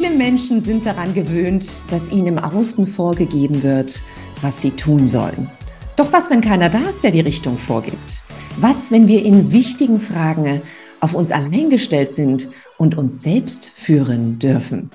[0.00, 4.02] Viele Menschen sind daran gewöhnt, dass ihnen im Außen vorgegeben wird,
[4.40, 5.50] was sie tun sollen.
[5.94, 8.22] Doch was, wenn keiner da ist, der die Richtung vorgibt?
[8.56, 10.62] Was, wenn wir in wichtigen Fragen
[11.00, 14.88] auf uns allein gestellt sind und uns selbst führen dürfen?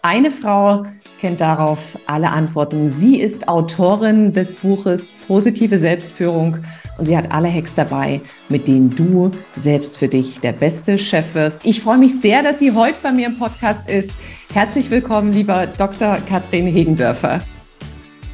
[0.00, 0.86] Eine Frau
[1.20, 2.90] kennt darauf alle Antworten.
[2.90, 6.58] Sie ist Autorin des Buches Positive Selbstführung
[6.96, 11.34] und sie hat alle Hacks dabei, mit denen du selbst für dich der beste Chef
[11.34, 11.60] wirst.
[11.64, 14.16] Ich freue mich sehr, dass sie heute bei mir im Podcast ist.
[14.52, 16.18] Herzlich willkommen, lieber Dr.
[16.28, 17.40] Katrin Hegendörfer.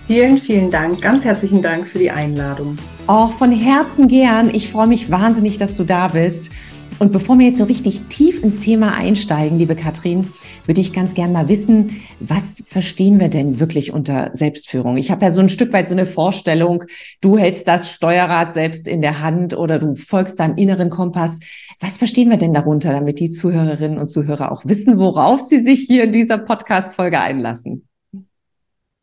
[0.07, 1.01] Vielen, vielen Dank.
[1.01, 2.77] Ganz herzlichen Dank für die Einladung.
[3.07, 4.51] Auch von Herzen gern.
[4.51, 6.51] Ich freue mich wahnsinnig, dass du da bist.
[6.99, 10.29] Und bevor wir jetzt so richtig tief ins Thema einsteigen, liebe Katrin,
[10.67, 14.97] würde ich ganz gern mal wissen, was verstehen wir denn wirklich unter Selbstführung?
[14.97, 16.85] Ich habe ja so ein Stück weit so eine Vorstellung,
[17.21, 21.41] du hältst das Steuerrad selbst in der Hand oder du folgst deinem inneren Kompass.
[21.81, 25.81] Was verstehen wir denn darunter, damit die Zuhörerinnen und Zuhörer auch wissen, worauf sie sich
[25.81, 27.89] hier in dieser Podcast-Folge einlassen?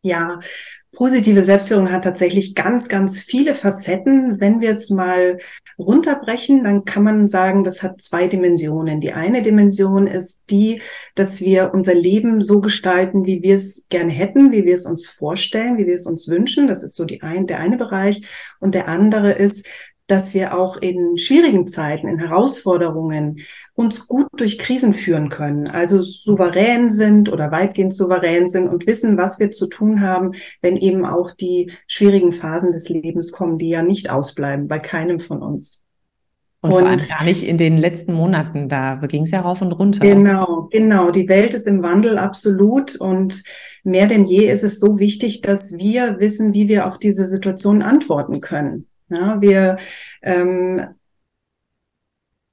[0.03, 0.39] Ja,
[0.93, 4.41] positive Selbstführung hat tatsächlich ganz, ganz viele Facetten.
[4.41, 5.37] Wenn wir es mal
[5.77, 8.99] runterbrechen, dann kann man sagen, das hat zwei Dimensionen.
[8.99, 10.81] Die eine Dimension ist die,
[11.13, 15.05] dass wir unser Leben so gestalten, wie wir es gerne hätten, wie wir es uns
[15.05, 16.67] vorstellen, wie wir es uns wünschen.
[16.67, 18.27] Das ist so die ein, der eine Bereich.
[18.59, 19.67] Und der andere ist,
[20.11, 23.39] dass wir auch in schwierigen Zeiten, in Herausforderungen
[23.73, 29.17] uns gut durch Krisen führen können, also souverän sind oder weitgehend souverän sind und wissen,
[29.17, 33.69] was wir zu tun haben, wenn eben auch die schwierigen Phasen des Lebens kommen, die
[33.69, 35.83] ja nicht ausbleiben bei keinem von uns.
[36.59, 39.61] Und, und vor allem gar nicht in den letzten Monaten, da ging es ja rauf
[39.61, 40.05] und runter.
[40.05, 41.09] Genau, genau.
[41.09, 43.43] Die Welt ist im Wandel absolut und
[43.83, 47.81] mehr denn je ist es so wichtig, dass wir wissen, wie wir auf diese Situation
[47.81, 48.87] antworten können.
[49.11, 49.77] Ja, wir
[50.21, 50.95] ähm,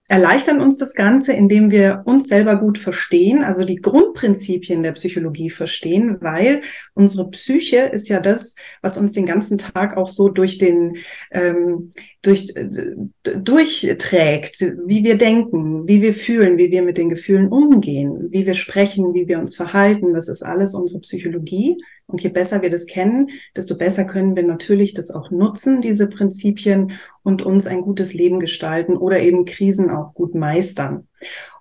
[0.09, 5.51] erleichtern uns das Ganze, indem wir uns selber gut verstehen, also die Grundprinzipien der Psychologie
[5.51, 6.63] verstehen, weil
[6.95, 10.97] unsere Psyche ist ja das, was uns den ganzen Tag auch so durch den
[11.31, 11.91] ähm,
[12.23, 12.97] durch äh,
[13.39, 18.55] durchträgt, wie wir denken, wie wir fühlen, wie wir mit den Gefühlen umgehen, wie wir
[18.55, 20.15] sprechen, wie wir uns verhalten.
[20.15, 21.77] Das ist alles unsere Psychologie.
[22.09, 26.09] Und je besser wir das kennen, desto besser können wir natürlich das auch nutzen, diese
[26.09, 26.93] Prinzipien,
[27.23, 31.07] und uns ein gutes Leben gestalten oder eben Krisen auch gut meistern.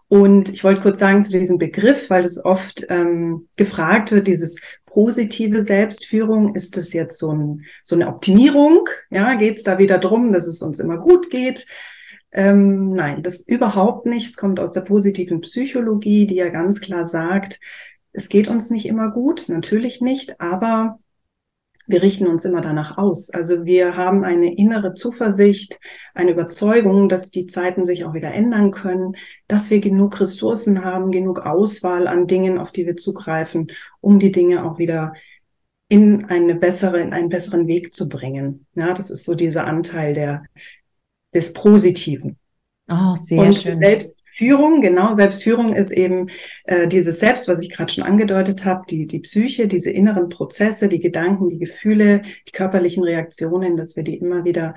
[0.07, 4.61] Und ich wollte kurz sagen zu diesem Begriff, weil das oft ähm, gefragt wird, dieses
[4.85, 8.87] positive Selbstführung, ist das jetzt so, ein, so eine Optimierung?
[9.09, 11.65] Ja, geht es da wieder drum, dass es uns immer gut geht?
[12.31, 14.29] Ähm, nein, das überhaupt nicht.
[14.29, 17.59] Es kommt aus der positiven Psychologie, die ja ganz klar sagt,
[18.17, 20.97] es geht uns nicht immer gut, natürlich nicht, aber
[21.85, 23.29] wir richten uns immer danach aus.
[23.29, 25.79] Also wir haben eine innere Zuversicht,
[26.15, 29.15] eine Überzeugung, dass die Zeiten sich auch wieder ändern können,
[29.47, 33.67] dass wir genug Ressourcen haben, genug Auswahl an Dingen, auf die wir zugreifen,
[34.01, 35.13] um die Dinge auch wieder
[35.87, 38.65] in eine bessere, in einen besseren Weg zu bringen.
[38.73, 40.43] Ja, das ist so dieser Anteil der,
[41.35, 42.39] des Positiven.
[42.89, 43.77] Oh, sehr und schön.
[43.77, 46.29] Selbst Führung, genau, Selbstführung ist eben
[46.65, 50.89] äh, dieses Selbst, was ich gerade schon angedeutet habe, die, die Psyche, diese inneren Prozesse,
[50.89, 54.75] die Gedanken, die Gefühle, die körperlichen Reaktionen, dass wir die immer wieder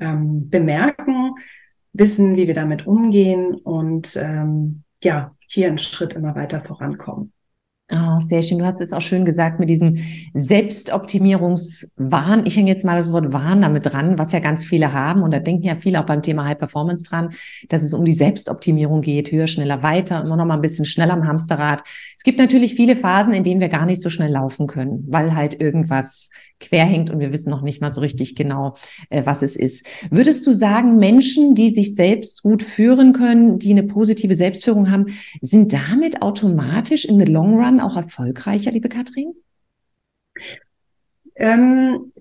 [0.00, 1.34] ähm, bemerken,
[1.92, 7.32] wissen, wie wir damit umgehen und ähm, ja, hier einen Schritt immer weiter vorankommen.
[7.88, 8.58] Oh, sehr schön.
[8.58, 9.98] Du hast es auch schön gesagt mit diesem
[10.34, 12.44] Selbstoptimierungswahn.
[12.44, 15.22] Ich hänge jetzt mal das Wort Wahn damit dran, was ja ganz viele haben.
[15.22, 17.30] Und da denken ja viele auch beim Thema High Performance dran,
[17.68, 19.30] dass es um die Selbstoptimierung geht.
[19.30, 21.84] Höher, schneller, weiter, immer noch mal ein bisschen schneller am Hamsterrad.
[22.16, 25.36] Es gibt natürlich viele Phasen, in denen wir gar nicht so schnell laufen können, weil
[25.36, 28.76] halt irgendwas quer hängt und wir wissen noch nicht mal so richtig genau,
[29.10, 29.86] äh, was es ist.
[30.10, 35.06] Würdest du sagen, Menschen, die sich selbst gut führen können, die eine positive Selbstführung haben,
[35.40, 39.34] sind damit automatisch in the long run auch erfolgreicher, liebe Katrin?
[41.36, 42.12] Ähm,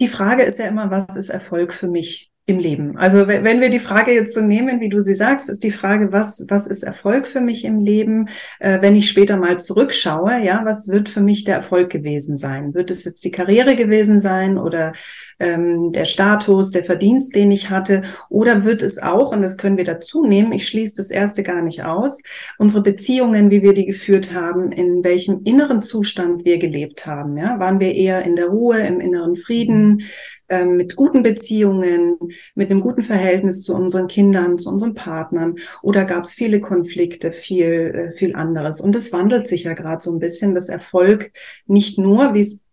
[0.00, 2.29] die Frage ist ja immer, was ist Erfolg für mich?
[2.50, 2.96] Im Leben.
[2.96, 6.12] Also wenn wir die Frage jetzt so nehmen, wie du sie sagst, ist die Frage,
[6.12, 8.28] was, was ist Erfolg für mich im Leben?
[8.58, 12.74] Äh, wenn ich später mal zurückschaue, ja, was wird für mich der Erfolg gewesen sein?
[12.74, 14.92] Wird es jetzt die Karriere gewesen sein oder
[15.38, 18.02] ähm, der Status, der Verdienst, den ich hatte?
[18.28, 21.62] Oder wird es auch, und das können wir dazu nehmen, ich schließe das erste gar
[21.62, 22.22] nicht aus,
[22.58, 27.36] unsere Beziehungen, wie wir die geführt haben, in welchem inneren Zustand wir gelebt haben?
[27.36, 27.58] Ja?
[27.58, 30.02] Waren wir eher in der Ruhe, im inneren Frieden,
[30.50, 32.18] ähm, mit guten Beziehungen,
[32.54, 35.56] mit einem guten Verhältnis zu unseren Kindern, zu unseren Partnern?
[35.82, 38.80] Oder gab es viele Konflikte, viel, äh, viel anderes?
[38.80, 41.32] Und es wandelt sich ja gerade so ein bisschen, dass Erfolg
[41.66, 42.66] nicht nur, wie es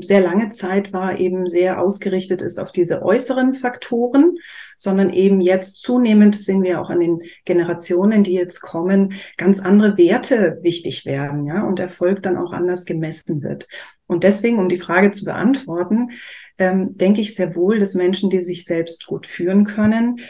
[0.00, 4.36] sehr lange Zeit war, eben sehr ausgerichtet ist auf diese äußeren Faktoren,
[4.76, 9.96] sondern eben jetzt zunehmend sehen wir auch an den Generationen, die jetzt kommen, ganz andere
[9.96, 13.68] Werte wichtig werden, ja, und Erfolg dann auch anders gemessen wird.
[14.08, 16.10] Und deswegen, um die Frage zu beantworten,
[16.58, 20.20] ähm, denke ich sehr wohl, dass Menschen, die sich selbst gut führen können,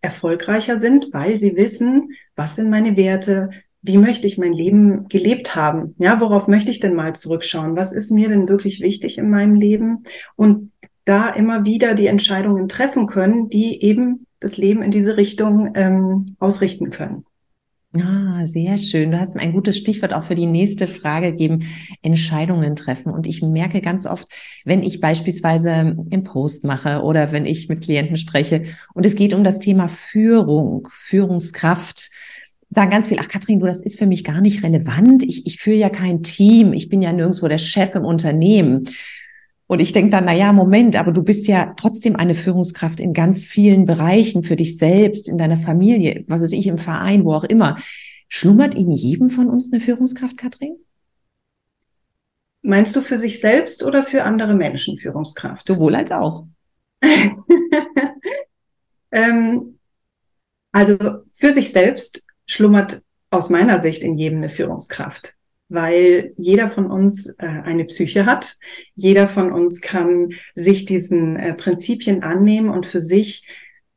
[0.00, 3.50] erfolgreicher sind, weil sie wissen, was sind meine Werte,
[3.82, 5.94] wie möchte ich mein Leben gelebt haben?
[5.98, 7.76] Ja, worauf möchte ich denn mal zurückschauen?
[7.76, 10.04] Was ist mir denn wirklich wichtig in meinem Leben?
[10.36, 10.72] Und
[11.04, 16.24] da immer wieder die Entscheidungen treffen können, die eben das Leben in diese Richtung ähm,
[16.38, 17.24] ausrichten können.
[17.96, 19.12] Ah, sehr schön.
[19.12, 21.68] Du hast mir ein gutes Stichwort auch für die nächste Frage gegeben.
[22.02, 23.12] Entscheidungen treffen.
[23.12, 24.26] Und ich merke ganz oft,
[24.64, 28.62] wenn ich beispielsweise im Post mache oder wenn ich mit Klienten spreche
[28.94, 32.10] und es geht um das Thema Führung, Führungskraft,
[32.70, 35.22] sagen ganz viel, ach Kathrin, du, das ist für mich gar nicht relevant.
[35.22, 36.72] Ich, ich führe ja kein Team.
[36.72, 38.88] Ich bin ja nirgendwo der Chef im Unternehmen.
[39.74, 43.12] Und ich denke dann, na ja, Moment, aber du bist ja trotzdem eine Führungskraft in
[43.12, 47.34] ganz vielen Bereichen für dich selbst, in deiner Familie, was weiß ich, im Verein, wo
[47.34, 47.76] auch immer.
[48.28, 50.76] Schlummert in jedem von uns eine Führungskraft, Kathrin?
[52.62, 55.66] Meinst du für sich selbst oder für andere Menschen Führungskraft?
[55.66, 56.46] Sowohl als auch.
[59.10, 59.80] ähm,
[60.70, 60.96] also
[61.34, 65.34] für sich selbst schlummert aus meiner Sicht in jedem eine Führungskraft,
[65.68, 68.56] weil jeder von uns äh, eine Psyche hat.
[68.94, 73.46] Jeder von uns kann sich diesen äh, Prinzipien annehmen und für sich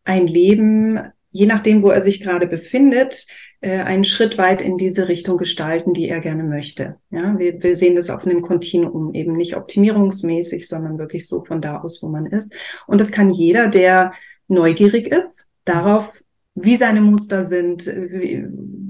[0.03, 0.99] ein Leben,
[1.29, 3.27] je nachdem, wo er sich gerade befindet,
[3.59, 6.97] äh, einen Schritt weit in diese Richtung gestalten, die er gerne möchte.
[7.09, 11.61] Ja, wir, wir sehen das auf einem Kontinuum, eben nicht optimierungsmäßig, sondern wirklich so von
[11.61, 12.53] da aus, wo man ist.
[12.85, 14.13] Und das kann jeder, der
[14.47, 16.23] neugierig ist, darauf
[16.55, 18.45] wie seine Muster sind, wie,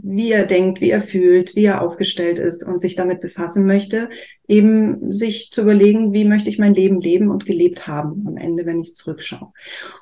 [0.10, 4.10] wie, er denkt, wie er fühlt, wie er aufgestellt ist und sich damit befassen möchte,
[4.48, 8.66] eben sich zu überlegen, wie möchte ich mein Leben leben und gelebt haben am Ende,
[8.66, 9.52] wenn ich zurückschaue.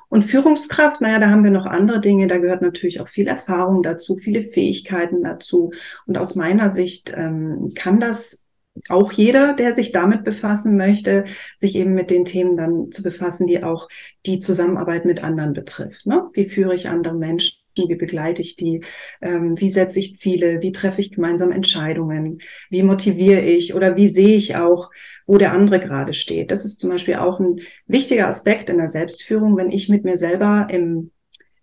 [0.08, 3.82] Und Führungskraft, naja, da haben wir noch andere Dinge, da gehört natürlich auch viel Erfahrung
[3.82, 5.72] dazu, viele Fähigkeiten dazu.
[6.06, 8.44] Und aus meiner Sicht ähm, kann das
[8.88, 11.24] auch jeder, der sich damit befassen möchte,
[11.58, 13.88] sich eben mit den Themen dann zu befassen, die auch
[14.24, 16.06] die Zusammenarbeit mit anderen betrifft.
[16.06, 16.28] Ne?
[16.32, 17.65] Wie führe ich andere Menschen?
[17.88, 18.82] Wie begleite ich die?
[19.20, 20.62] Ähm, wie setze ich Ziele?
[20.62, 22.40] Wie treffe ich gemeinsam Entscheidungen?
[22.70, 24.90] Wie motiviere ich oder wie sehe ich auch,
[25.26, 26.50] wo der andere gerade steht?
[26.50, 29.56] Das ist zum Beispiel auch ein wichtiger Aspekt in der Selbstführung.
[29.56, 31.10] Wenn ich mit mir selber im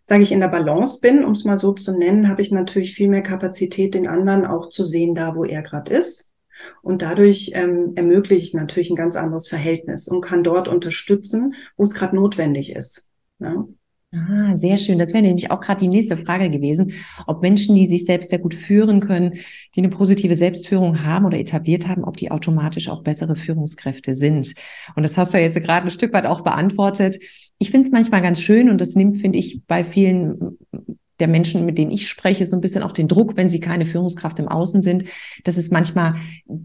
[0.06, 2.94] sage ich, in der Balance bin, um es mal so zu nennen, habe ich natürlich
[2.94, 6.34] viel mehr Kapazität, den anderen auch zu sehen, da wo er gerade ist
[6.82, 11.94] und dadurch ähm, ermöglicht natürlich ein ganz anderes Verhältnis und kann dort unterstützen, wo es
[11.94, 13.08] gerade notwendig ist.
[13.40, 13.66] Ja.
[14.16, 15.00] Ah, sehr schön.
[15.00, 16.94] Das wäre nämlich auch gerade die nächste Frage gewesen,
[17.26, 19.34] ob Menschen, die sich selbst sehr gut führen können,
[19.76, 24.54] die eine positive Selbstführung haben oder etabliert haben, ob die automatisch auch bessere Führungskräfte sind.
[24.96, 27.18] Und das hast du jetzt gerade ein Stück weit auch beantwortet.
[27.58, 30.60] Ich finde es manchmal ganz schön und das nimmt, finde ich, bei vielen
[31.20, 33.86] der Menschen, mit denen ich spreche, so ein bisschen auch den Druck, wenn sie keine
[33.86, 35.04] Führungskraft im Außen sind,
[35.44, 36.16] dass es manchmal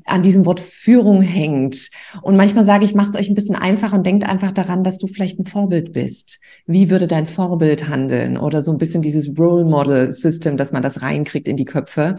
[0.05, 1.91] an diesem Wort Führung hängt.
[2.23, 4.99] Und manchmal sage ich, macht es euch ein bisschen einfacher und denkt einfach daran, dass
[4.99, 6.41] du vielleicht ein Vorbild bist.
[6.67, 8.39] Wie würde dein Vorbild handeln?
[8.39, 12.17] Oder so ein bisschen dieses Role Model System, dass man das reinkriegt in die Köpfe.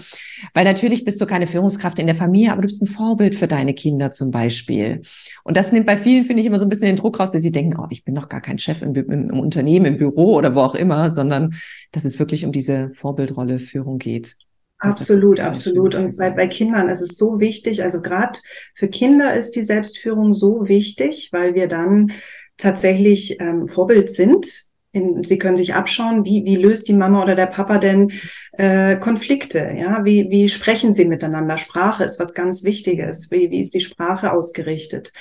[0.54, 3.48] Weil natürlich bist du keine Führungskraft in der Familie, aber du bist ein Vorbild für
[3.48, 5.02] deine Kinder zum Beispiel.
[5.44, 7.42] Und das nimmt bei vielen, finde ich, immer so ein bisschen den Druck raus, dass
[7.42, 10.36] sie denken, oh, ich bin doch gar kein Chef im, im, im Unternehmen, im Büro
[10.36, 11.56] oder wo auch immer, sondern
[11.92, 14.36] das ist wirklich um diese Vorbildrolle Führung geht.
[14.80, 15.94] Absolut, absolut.
[15.94, 18.40] Und bei, bei Kindern ist es so wichtig, also gerade
[18.74, 22.14] für Kinder ist die Selbstführung so wichtig, weil wir dann
[22.58, 24.70] tatsächlich ähm, Vorbild sind.
[24.92, 28.12] In, sie können sich abschauen, wie, wie löst die Mama oder der Papa denn
[28.54, 29.76] äh, Konflikte?
[29.78, 31.58] Ja, wie, wie sprechen sie miteinander?
[31.58, 33.30] Sprache ist was ganz Wichtiges.
[33.32, 35.12] Wie, wie ist die Sprache ausgerichtet?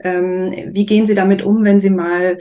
[0.00, 2.36] Ähm, wie gehen sie damit um, wenn sie mal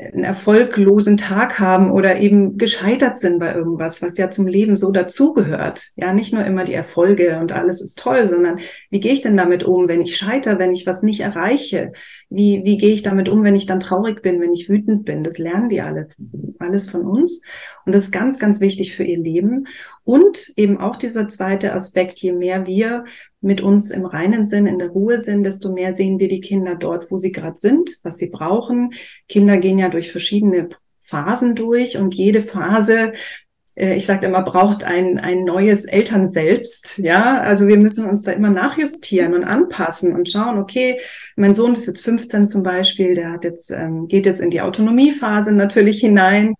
[0.00, 4.90] einen erfolglosen Tag haben oder eben gescheitert sind bei irgendwas, was ja zum Leben so
[4.90, 5.88] dazugehört.
[5.96, 9.36] Ja, nicht nur immer die Erfolge und alles ist toll, sondern wie gehe ich denn
[9.36, 11.92] damit um, wenn ich scheitere, wenn ich was nicht erreiche?
[12.30, 15.22] Wie, wie gehe ich damit um, wenn ich dann traurig bin, wenn ich wütend bin?
[15.22, 16.06] Das lernen die alle,
[16.58, 17.42] alles von uns.
[17.84, 19.66] Und das ist ganz, ganz wichtig für ihr Leben.
[20.10, 23.04] Und eben auch dieser zweite Aspekt, je mehr wir
[23.40, 26.74] mit uns im reinen Sinn, in der Ruhe sind, desto mehr sehen wir die Kinder
[26.74, 28.92] dort, wo sie gerade sind, was sie brauchen.
[29.28, 33.12] Kinder gehen ja durch verschiedene Phasen durch und jede Phase
[33.80, 36.98] ich sage immer, braucht ein, ein neues Eltern selbst.
[36.98, 40.98] Ja, also wir müssen uns da immer nachjustieren und anpassen und schauen, okay,
[41.36, 44.60] mein Sohn ist jetzt 15 zum Beispiel, der hat jetzt, ähm, geht jetzt in die
[44.60, 46.54] Autonomiephase natürlich hinein.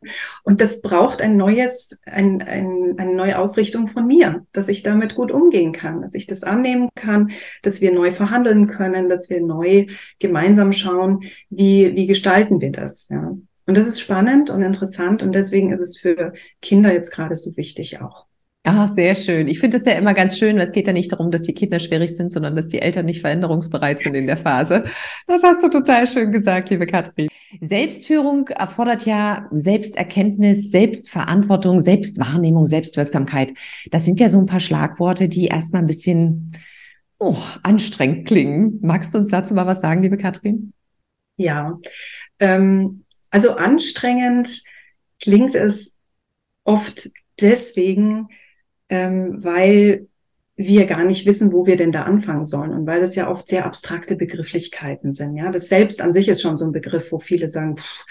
[0.45, 5.15] Und das braucht ein neues, ein, ein, eine neue Ausrichtung von mir, dass ich damit
[5.15, 9.43] gut umgehen kann, dass ich das annehmen kann, dass wir neu verhandeln können, dass wir
[9.43, 9.87] neu
[10.19, 13.09] gemeinsam schauen, wie, wie gestalten wir das.
[13.11, 13.37] Ja.
[13.67, 17.57] Und das ist spannend und interessant und deswegen ist es für Kinder jetzt gerade so
[17.57, 18.27] wichtig auch.
[18.63, 19.49] Ah, sehr schön.
[19.49, 21.55] Ich finde es ja immer ganz schön, weil es geht ja nicht darum, dass die
[21.55, 24.85] Kinder schwierig sind, sondern dass die Eltern nicht veränderungsbereit sind in der Phase.
[25.27, 27.29] Das hast du total schön gesagt, liebe Katrin.
[27.63, 33.55] Selbstführung erfordert ja Selbsterkenntnis, Selbstverantwortung, Selbstwahrnehmung, Selbstwirksamkeit.
[33.91, 36.53] Das sind ja so ein paar Schlagworte, die erstmal ein bisschen
[37.19, 38.79] oh, anstrengend klingen.
[38.83, 40.75] Magst du uns dazu mal was sagen, liebe Katrin?
[41.39, 41.79] Ja,
[42.39, 44.63] ähm, also anstrengend
[45.21, 45.97] klingt es
[46.65, 47.11] oft
[47.41, 48.29] deswegen,
[48.89, 50.07] ähm, weil
[50.57, 53.49] wir gar nicht wissen, wo wir denn da anfangen sollen und weil das ja oft
[53.49, 55.37] sehr abstrakte Begrifflichkeiten sind.
[55.37, 58.05] Ja, das selbst an sich ist schon so ein Begriff, wo viele sagen, pff,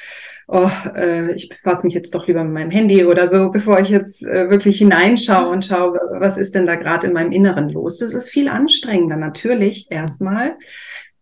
[0.47, 3.89] oh, äh, ich befasse mich jetzt doch lieber mit meinem Handy oder so, bevor ich
[3.89, 7.99] jetzt äh, wirklich hineinschaue und schaue, was ist denn da gerade in meinem Inneren los.
[7.99, 10.57] Das ist viel anstrengender natürlich erstmal,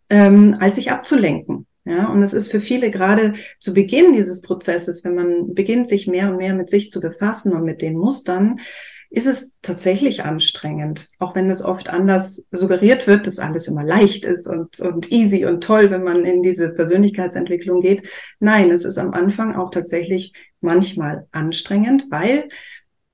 [0.10, 1.68] ähm, als sich abzulenken.
[1.88, 6.06] Ja, und es ist für viele gerade zu Beginn dieses Prozesses, wenn man beginnt, sich
[6.06, 8.60] mehr und mehr mit sich zu befassen und mit den Mustern,
[9.10, 11.08] ist es tatsächlich anstrengend.
[11.17, 15.46] Auch wenn es oft anders suggeriert wird, dass alles immer leicht ist und, und easy
[15.46, 18.10] und toll, wenn man in diese Persönlichkeitsentwicklung geht.
[18.41, 22.50] Nein, es ist am Anfang auch tatsächlich manchmal anstrengend, weil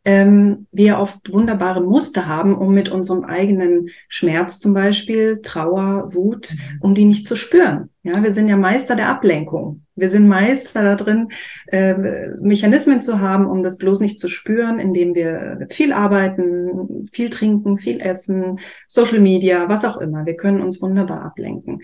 [0.06, 6.56] ähm, wir oft wunderbare Muster haben, um mit unserem eigenen Schmerz zum Beispiel, Trauer, Wut,
[6.82, 7.90] um die nicht zu spüren.
[8.04, 9.86] Ja, wir sind ja Meister der Ablenkung.
[9.96, 11.30] Wir sind Meister da drin,
[11.68, 17.30] äh, Mechanismen zu haben, um das bloß nicht zu spüren, indem wir viel arbeiten, viel
[17.30, 20.26] trinken, viel essen, Social Media, was auch immer.
[20.26, 21.82] Wir können uns wunderbar ablenken.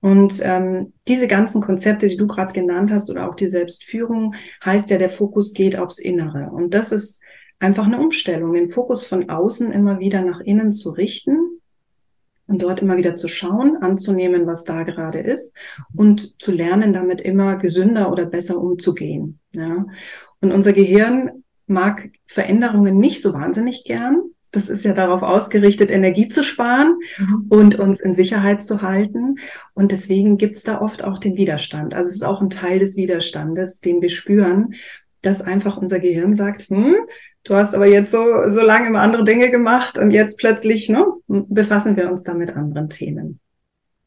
[0.00, 4.34] Und ähm, diese ganzen Konzepte, die du gerade genannt hast, oder auch die Selbstführung,
[4.64, 6.50] heißt ja, der Fokus geht aufs Innere.
[6.52, 7.20] Und das ist
[7.58, 11.60] einfach eine Umstellung, den Fokus von außen immer wieder nach innen zu richten
[12.46, 15.56] und dort immer wieder zu schauen, anzunehmen, was da gerade ist
[15.94, 19.38] und zu lernen, damit immer gesünder oder besser umzugehen.
[19.52, 19.86] Ja.
[20.40, 24.22] Und unser Gehirn mag Veränderungen nicht so wahnsinnig gern.
[24.50, 27.46] Das ist ja darauf ausgerichtet, Energie zu sparen mhm.
[27.50, 29.34] und uns in Sicherheit zu halten.
[29.74, 31.94] Und deswegen gibt's da oft auch den Widerstand.
[31.94, 34.74] Also es ist auch ein Teil des Widerstandes, den wir spüren,
[35.20, 36.94] dass einfach unser Gehirn sagt, hm,
[37.48, 41.04] du hast aber jetzt so, so lange immer andere Dinge gemacht und jetzt plötzlich ne,
[41.26, 43.40] befassen wir uns da mit anderen Themen.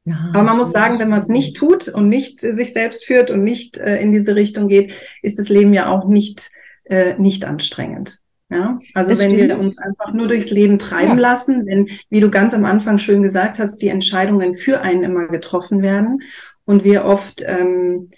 [0.03, 3.29] Ja, aber man muss sagen, wenn man es nicht tut und nicht sich selbst führt
[3.29, 6.49] und nicht äh, in diese Richtung geht, ist das Leben ja auch nicht,
[6.85, 8.19] äh, nicht anstrengend.
[8.49, 9.49] Ja, also das wenn stimmt.
[9.49, 11.21] wir uns einfach nur durchs Leben treiben ja.
[11.21, 15.27] lassen, wenn, wie du ganz am Anfang schön gesagt hast, die Entscheidungen für einen immer
[15.27, 16.21] getroffen werden
[16.65, 18.09] und wir oft ähm,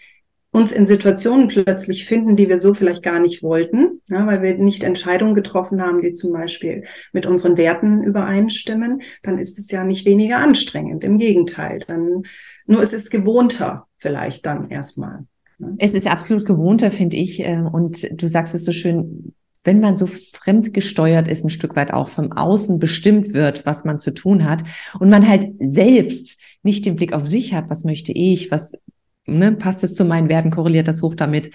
[0.53, 4.55] uns in Situationen plötzlich finden, die wir so vielleicht gar nicht wollten, ja, weil wir
[4.55, 9.83] nicht Entscheidungen getroffen haben, die zum Beispiel mit unseren Werten übereinstimmen, dann ist es ja
[9.83, 11.03] nicht weniger anstrengend.
[11.03, 12.23] Im Gegenteil, dann
[12.67, 15.25] nur es ist gewohnter vielleicht dann erstmal.
[15.57, 15.75] Ne?
[15.79, 17.39] Es ist absolut gewohnter, finde ich.
[17.39, 19.33] Äh, und du sagst es so schön,
[19.63, 23.97] wenn man so fremdgesteuert ist, ein Stück weit auch vom Außen bestimmt wird, was man
[23.97, 24.63] zu tun hat
[24.99, 28.73] und man halt selbst nicht den Blick auf sich hat, was möchte ich, was
[29.25, 31.51] ne, passt es zu meinen Werten, korreliert das hoch damit,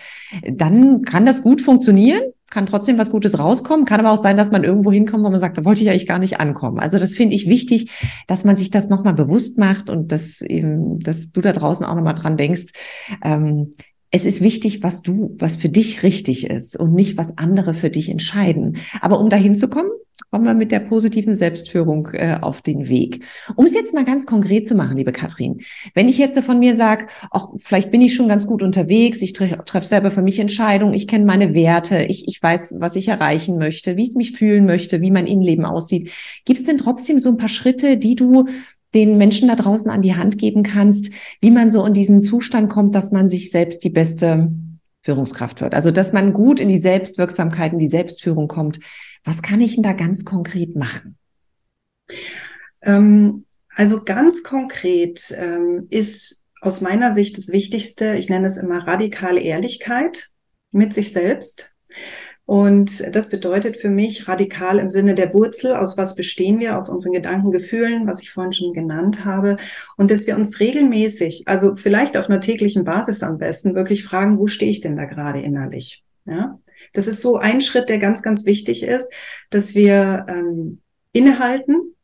[0.50, 4.50] dann kann das gut funktionieren, kann trotzdem was Gutes rauskommen, kann aber auch sein, dass
[4.50, 6.78] man irgendwo hinkommt, wo man sagt, da wollte ich eigentlich gar nicht ankommen.
[6.80, 7.90] Also das finde ich wichtig,
[8.26, 11.94] dass man sich das nochmal bewusst macht und dass eben, dass du da draußen auch
[11.94, 12.72] nochmal dran denkst.
[13.22, 13.72] Ähm,
[14.10, 17.90] es ist wichtig, was du, was für dich richtig ist und nicht, was andere für
[17.90, 18.78] dich entscheiden.
[19.02, 19.90] Aber um dahin zu kommen,
[20.30, 23.24] kommen wir mit der positiven Selbstführung äh, auf den Weg.
[23.56, 25.60] Um es jetzt mal ganz konkret zu machen, liebe Katrin,
[25.94, 29.32] wenn ich jetzt von mir sage, ach, vielleicht bin ich schon ganz gut unterwegs, ich
[29.32, 33.08] treffe treff selber für mich Entscheidungen, ich kenne meine Werte, ich, ich weiß, was ich
[33.08, 36.10] erreichen möchte, wie ich mich fühlen möchte, wie mein Innenleben aussieht.
[36.44, 38.46] Gibt es denn trotzdem so ein paar Schritte, die du
[38.94, 42.70] den Menschen da draußen an die Hand geben kannst, wie man so in diesen Zustand
[42.70, 44.50] kommt, dass man sich selbst die beste
[45.02, 45.74] Führungskraft wird.
[45.74, 48.80] Also, dass man gut in die Selbstwirksamkeit, in die Selbstführung kommt.
[49.24, 51.16] Was kann ich denn da ganz konkret machen?
[52.82, 53.44] Ähm,
[53.74, 59.40] also ganz konkret ähm, ist aus meiner Sicht das Wichtigste, ich nenne es immer radikale
[59.40, 60.28] Ehrlichkeit
[60.72, 61.74] mit sich selbst.
[62.44, 66.88] Und das bedeutet für mich radikal im Sinne der Wurzel, aus was bestehen wir, aus
[66.88, 69.58] unseren Gedanken, Gefühlen, was ich vorhin schon genannt habe.
[69.98, 74.38] Und dass wir uns regelmäßig, also vielleicht auf einer täglichen Basis am besten, wirklich fragen,
[74.38, 76.02] wo stehe ich denn da gerade innerlich?
[76.24, 76.58] Ja,
[76.92, 79.10] das ist so ein Schritt, der ganz, ganz wichtig ist,
[79.50, 80.80] dass wir ähm,
[81.12, 81.94] innehalten.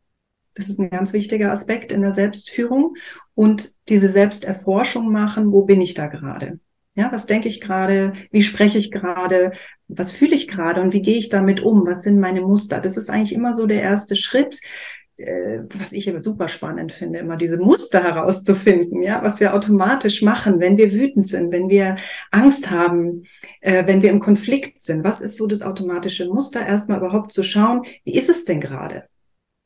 [0.55, 2.95] Das ist ein ganz wichtiger Aspekt in der Selbstführung
[3.35, 6.61] und diese Selbsterforschung machen, wo bin ich da gerade?
[6.97, 8.13] Ja, was denke ich gerade?
[8.31, 9.51] Wie spreche ich gerade?
[9.89, 10.81] Was fühle ich gerade?
[10.81, 11.85] Und wie gehe ich damit um?
[11.87, 12.81] Was sind meine Muster?
[12.81, 14.61] Das ist eigentlich immer so der erste Schritt,
[15.17, 20.23] äh, was ich aber super spannend finde, immer diese Muster herauszufinden, ja, was wir automatisch
[20.23, 21.97] machen, wenn wir wütend sind, wenn wir
[22.31, 23.23] Angst haben,
[23.61, 25.05] äh, wenn wir im Konflikt sind.
[25.05, 26.67] Was ist so das automatische Muster?
[26.67, 29.05] Erstmal überhaupt zu schauen, wie ist es denn gerade?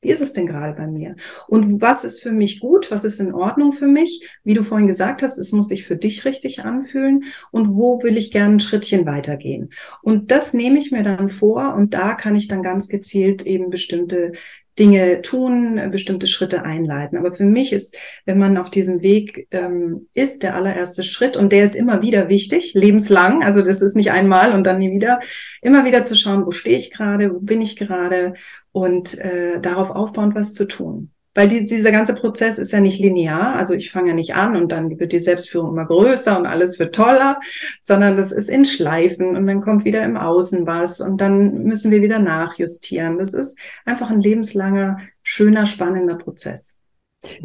[0.01, 1.17] Wie ist es denn gerade bei mir?
[1.49, 2.93] Und was ist für mich gut?
[2.93, 4.29] Was ist in Ordnung für mich?
[4.45, 7.25] Wie du vorhin gesagt hast, es muss sich für dich richtig anfühlen.
[7.51, 9.71] Und wo will ich gerne ein Schrittchen weitergehen?
[10.03, 13.71] Und das nehme ich mir dann vor und da kann ich dann ganz gezielt eben
[13.71, 14.33] bestimmte
[14.79, 17.19] Dinge tun, bestimmte Schritte einleiten.
[17.19, 21.53] Aber für mich ist, wenn man auf diesem Weg ähm, ist, der allererste Schritt, und
[21.53, 25.21] der ist immer wieder wichtig, lebenslang, also das ist nicht einmal und dann nie wieder,
[25.63, 28.35] immer wieder zu schauen, wo stehe ich gerade, wo bin ich gerade
[28.73, 32.99] und äh, darauf aufbauend was zu tun weil die, dieser ganze Prozess ist ja nicht
[32.99, 33.55] linear.
[33.55, 36.81] Also ich fange ja nicht an und dann wird die Selbstführung immer größer und alles
[36.81, 37.39] wird toller,
[37.81, 41.93] sondern das ist in Schleifen und dann kommt wieder im Außen was und dann müssen
[41.93, 43.19] wir wieder nachjustieren.
[43.19, 46.78] Das ist einfach ein lebenslanger, schöner, spannender Prozess.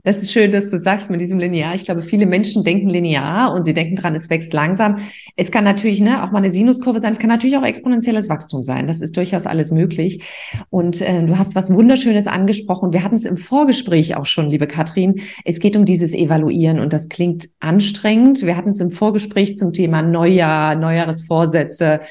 [0.04, 1.74] Das ist schön, dass du sagst mit diesem Linear.
[1.74, 4.98] Ich glaube, viele Menschen denken linear und sie denken dran, es wächst langsam.
[5.36, 7.12] Es kann natürlich ne, auch mal eine Sinuskurve sein.
[7.12, 8.86] Es kann natürlich auch exponentielles Wachstum sein.
[8.86, 10.24] Das ist durchaus alles möglich.
[10.70, 12.94] Und äh, du hast was Wunderschönes angesprochen.
[12.94, 15.22] Wir hatten es im Vorgespräch auch schon, liebe Katrin.
[15.44, 18.44] Es geht um dieses Evaluieren und das klingt anstrengend.
[18.44, 22.02] Wir hatten es im Vorgespräch zum Thema Neujahr, Neujahresvorsätze,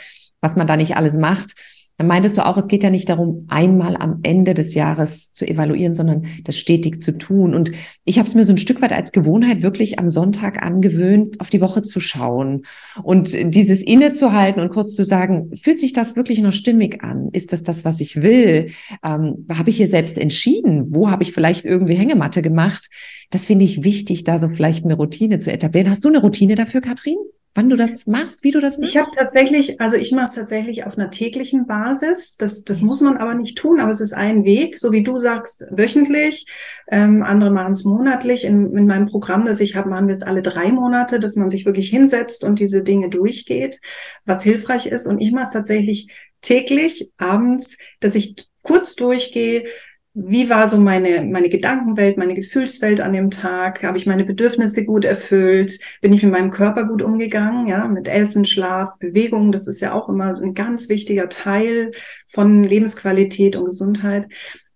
[0.41, 1.55] was man da nicht alles macht.
[1.99, 5.47] Dann meintest du auch, es geht ja nicht darum, einmal am Ende des Jahres zu
[5.47, 7.55] evaluieren, sondern das stetig zu tun.
[7.55, 7.73] Und
[8.05, 11.51] ich habe es mir so ein Stück weit als Gewohnheit wirklich am Sonntag angewöhnt, auf
[11.51, 12.63] die Woche zu schauen
[13.03, 17.29] und dieses innezuhalten und kurz zu sagen, fühlt sich das wirklich noch stimmig an?
[17.33, 18.71] Ist das das, was ich will?
[19.05, 20.95] Ähm, habe ich hier selbst entschieden?
[20.95, 22.89] Wo habe ich vielleicht irgendwie Hängematte gemacht?
[23.31, 25.89] Das finde ich wichtig, da so vielleicht eine Routine zu etablieren.
[25.89, 27.17] Hast du eine Routine dafür, Katrin?
[27.55, 28.95] Wann du das machst, wie du das machst?
[28.95, 32.37] Ich habe tatsächlich, also ich mache es tatsächlich auf einer täglichen Basis.
[32.37, 35.19] Das, das muss man aber nicht tun, aber es ist ein Weg, so wie du
[35.19, 36.47] sagst, wöchentlich.
[36.91, 38.45] Ähm, andere machen es monatlich.
[38.45, 41.51] In, in meinem Programm, das ich habe, machen wir es alle drei Monate, dass man
[41.51, 43.81] sich wirklich hinsetzt und diese Dinge durchgeht,
[44.25, 45.07] was hilfreich ist.
[45.07, 46.09] Und ich mache es tatsächlich
[46.41, 49.65] täglich, abends, dass ich kurz durchgehe,
[50.15, 53.83] wie war so meine, meine Gedankenwelt, meine Gefühlswelt an dem Tag?
[53.83, 55.79] Habe ich meine Bedürfnisse gut erfüllt?
[56.03, 57.67] Bin ich mit meinem Körper gut umgegangen?
[57.67, 59.53] Ja, mit Essen, Schlaf, Bewegung.
[59.53, 61.93] Das ist ja auch immer ein ganz wichtiger Teil
[62.27, 64.29] von Lebensqualität und Gesundheit.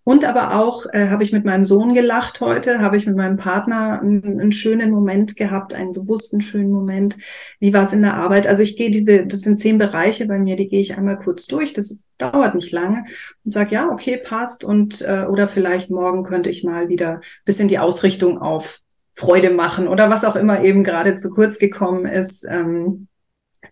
[0.07, 3.35] Und aber auch äh, habe ich mit meinem Sohn gelacht heute, habe ich mit meinem
[3.35, 7.17] Partner einen, einen, schönen Moment gehabt, einen bewussten schönen Moment.
[7.59, 8.47] Wie war es in der Arbeit?
[8.47, 11.45] Also ich gehe diese, das sind zehn Bereiche bei mir, die gehe ich einmal kurz
[11.47, 11.73] durch.
[11.73, 13.03] Das dauert nicht lange
[13.43, 14.63] und sage, ja, okay, passt.
[14.63, 18.79] Und äh, oder vielleicht morgen könnte ich mal wieder bisschen die Ausrichtung auf
[19.11, 22.45] Freude machen oder was auch immer eben gerade zu kurz gekommen ist.
[22.49, 23.09] Ähm,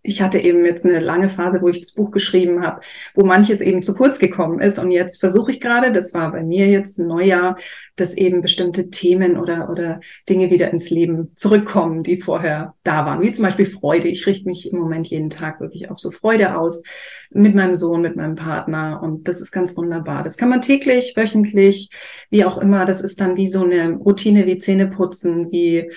[0.05, 2.81] ich hatte eben jetzt eine lange Phase, wo ich das Buch geschrieben habe,
[3.15, 4.79] wo manches eben zu kurz gekommen ist.
[4.79, 7.57] Und jetzt versuche ich gerade, das war bei mir jetzt ein Neujahr,
[7.95, 13.21] dass eben bestimmte Themen oder, oder Dinge wieder ins Leben zurückkommen, die vorher da waren.
[13.21, 14.07] Wie zum Beispiel Freude.
[14.07, 16.83] Ich richte mich im Moment jeden Tag wirklich auf so Freude aus
[17.31, 19.01] mit meinem Sohn, mit meinem Partner.
[19.01, 20.23] Und das ist ganz wunderbar.
[20.23, 21.89] Das kann man täglich, wöchentlich,
[22.29, 22.85] wie auch immer.
[22.85, 25.89] Das ist dann wie so eine Routine wie Zähneputzen, wie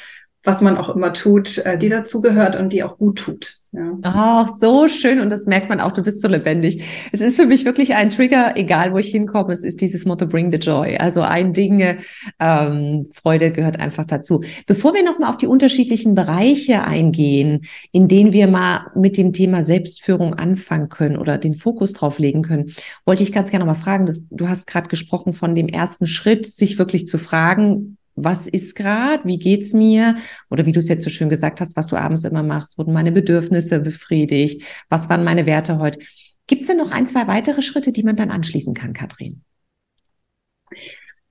[0.44, 3.58] was man auch immer tut, äh, die dazugehört und die auch gut tut.
[3.72, 3.98] Ja.
[4.02, 5.20] Ach, so schön.
[5.20, 6.82] Und das merkt man auch, du bist so lebendig.
[7.12, 9.52] Es ist für mich wirklich ein Trigger, egal wo ich hinkomme.
[9.52, 10.96] Es ist dieses Motto Bring the Joy.
[10.96, 11.98] Also ein Ding,
[12.40, 14.42] ähm, Freude gehört einfach dazu.
[14.66, 19.62] Bevor wir nochmal auf die unterschiedlichen Bereiche eingehen, in denen wir mal mit dem Thema
[19.62, 22.72] Selbstführung anfangen können oder den Fokus drauf legen können,
[23.04, 26.46] wollte ich ganz gerne nochmal fragen, dass, du hast gerade gesprochen von dem ersten Schritt,
[26.46, 30.16] sich wirklich zu fragen, was ist gerade, wie geht's mir?
[30.50, 32.92] Oder wie du es jetzt so schön gesagt hast, was du abends immer machst, wurden
[32.92, 34.62] meine Bedürfnisse befriedigt?
[34.88, 36.00] Was waren meine Werte heute?
[36.46, 39.42] Gibt es denn noch ein, zwei weitere Schritte, die man dann anschließen kann, Katrin?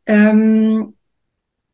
[0.06, 0.97] Ähm,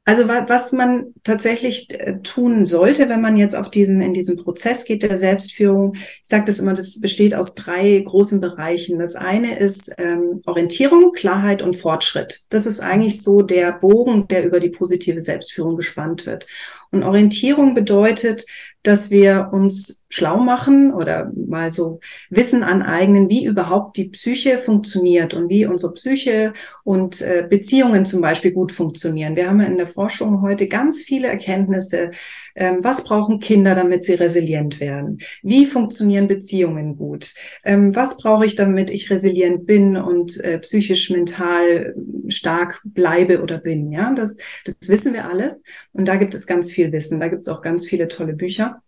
[0.06, 4.84] Also was man tatsächlich äh, tun sollte, wenn man jetzt auf diesen in diesen Prozess
[4.84, 9.00] geht der Selbstführung, ich sage das immer, das besteht aus drei großen Bereichen.
[9.00, 12.42] Das eine ist ähm, Orientierung, Klarheit und Fortschritt.
[12.50, 16.48] Das ist eigentlich so der Bogen, der über die positive Selbstführung gespannt wird.
[16.94, 18.46] Und Orientierung bedeutet,
[18.84, 25.34] dass wir uns schlau machen oder mal so Wissen aneignen, wie überhaupt die Psyche funktioniert
[25.34, 26.54] und wie unsere Psyche
[26.84, 29.36] und äh, Beziehungen zum Beispiel gut funktionieren.
[29.36, 32.12] Wir haben ja in der Forschung heute ganz viele Erkenntnisse.
[32.56, 35.20] Ähm, was brauchen Kinder, damit sie resilient werden?
[35.42, 37.34] Wie funktionieren Beziehungen gut?
[37.64, 41.96] Ähm, was brauche ich, damit ich resilient bin und äh, psychisch, mental
[42.28, 43.92] stark bleibe oder bin?
[43.92, 45.64] Ja, das, das wissen wir alles.
[45.92, 47.20] Und da gibt es ganz viel Wissen.
[47.20, 48.82] Da gibt es auch ganz viele tolle Bücher.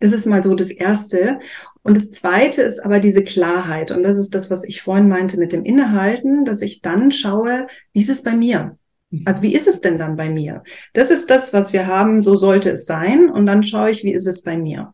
[0.00, 1.40] Das ist mal so das Erste.
[1.82, 3.90] Und das Zweite ist aber diese Klarheit.
[3.90, 7.66] Und das ist das, was ich vorhin meinte mit dem Innehalten, dass ich dann schaue,
[7.92, 8.78] wie ist es bei mir?
[9.24, 10.62] Also wie ist es denn dann bei mir?
[10.92, 13.30] Das ist das, was wir haben, so sollte es sein.
[13.30, 14.92] Und dann schaue ich, wie ist es bei mir?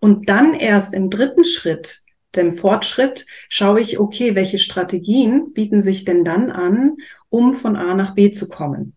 [0.00, 1.98] Und dann erst im dritten Schritt,
[2.34, 6.96] dem Fortschritt, schaue ich, okay, welche Strategien bieten sich denn dann an,
[7.28, 8.96] um von A nach B zu kommen?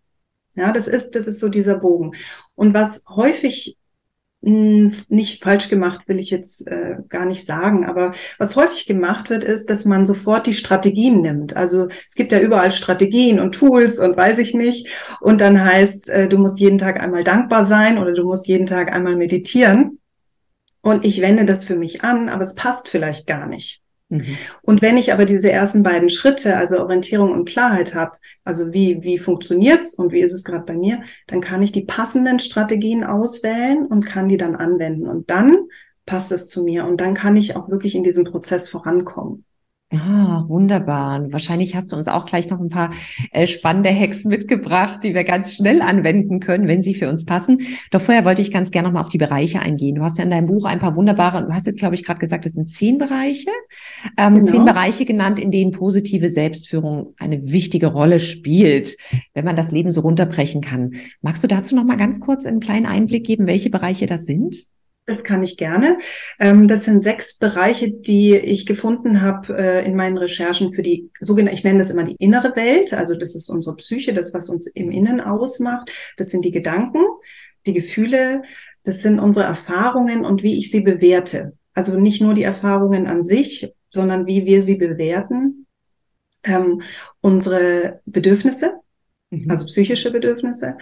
[0.56, 2.13] Ja, das ist, das ist so dieser Bogen.
[2.56, 3.78] Und was häufig
[4.42, 7.86] nicht falsch gemacht, will ich jetzt äh, gar nicht sagen.
[7.86, 11.56] Aber was häufig gemacht wird, ist, dass man sofort die Strategien nimmt.
[11.56, 14.88] Also es gibt ja überall Strategien und Tools und weiß ich nicht.
[15.20, 18.66] Und dann heißt, äh, du musst jeden Tag einmal dankbar sein oder du musst jeden
[18.66, 20.00] Tag einmal meditieren.
[20.82, 23.81] Und ich wende das für mich an, aber es passt vielleicht gar nicht.
[24.12, 24.38] Mhm.
[24.62, 29.04] Und wenn ich aber diese ersten beiden Schritte, also Orientierung und Klarheit habe, also wie,
[29.04, 33.06] wie funktioniert's und wie ist es gerade bei mir, dann kann ich die passenden Strategien
[33.06, 35.08] auswählen und kann die dann anwenden.
[35.08, 35.56] Und dann
[36.06, 39.45] passt es zu mir und dann kann ich auch wirklich in diesem Prozess vorankommen.
[39.94, 41.22] Ah, wunderbar.
[41.22, 42.92] Und wahrscheinlich hast du uns auch gleich noch ein paar
[43.32, 47.58] äh, spannende Hacks mitgebracht, die wir ganz schnell anwenden können, wenn sie für uns passen.
[47.92, 49.96] Doch vorher wollte ich ganz gerne noch mal auf die Bereiche eingehen.
[49.96, 52.22] Du hast ja in deinem Buch ein paar wunderbare, du hast jetzt, glaube ich, gerade
[52.22, 53.50] gesagt, es sind zehn Bereiche,
[54.18, 54.46] ähm, genau.
[54.46, 58.96] zehn Bereiche genannt, in denen positive Selbstführung eine wichtige Rolle spielt,
[59.34, 60.92] wenn man das Leben so runterbrechen kann.
[61.22, 64.56] Magst du dazu noch mal ganz kurz einen kleinen Einblick geben, welche Bereiche das sind?
[65.12, 65.97] Das kann ich gerne.
[66.39, 71.12] Ähm, das sind sechs Bereiche, die ich gefunden habe äh, in meinen Recherchen für die
[71.19, 72.93] sogenannte, ich nenne das immer die innere Welt.
[72.93, 75.91] Also das ist unsere Psyche, das, was uns im Innen ausmacht.
[76.15, 77.04] Das sind die Gedanken,
[77.65, 78.43] die Gefühle,
[78.84, 81.58] das sind unsere Erfahrungen und wie ich sie bewerte.
[81.74, 85.67] Also nicht nur die Erfahrungen an sich, sondern wie wir sie bewerten.
[86.43, 86.82] Ähm,
[87.19, 88.76] unsere Bedürfnisse,
[89.30, 89.52] mhm.
[89.52, 90.78] also psychische Bedürfnisse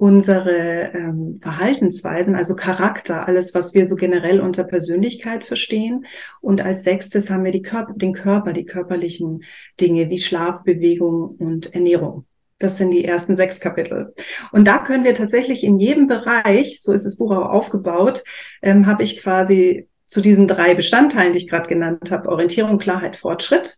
[0.00, 6.06] unsere ähm, Verhaltensweisen, also Charakter, alles, was wir so generell unter Persönlichkeit verstehen.
[6.40, 9.44] Und als sechstes haben wir die Körper, den Körper, die körperlichen
[9.78, 12.24] Dinge wie Schlaf, Bewegung und Ernährung.
[12.58, 14.14] Das sind die ersten sechs Kapitel.
[14.52, 18.24] Und da können wir tatsächlich in jedem Bereich, so ist das Buch auch aufgebaut,
[18.62, 23.16] ähm, habe ich quasi zu diesen drei Bestandteilen, die ich gerade genannt habe, Orientierung, Klarheit,
[23.16, 23.76] Fortschritt,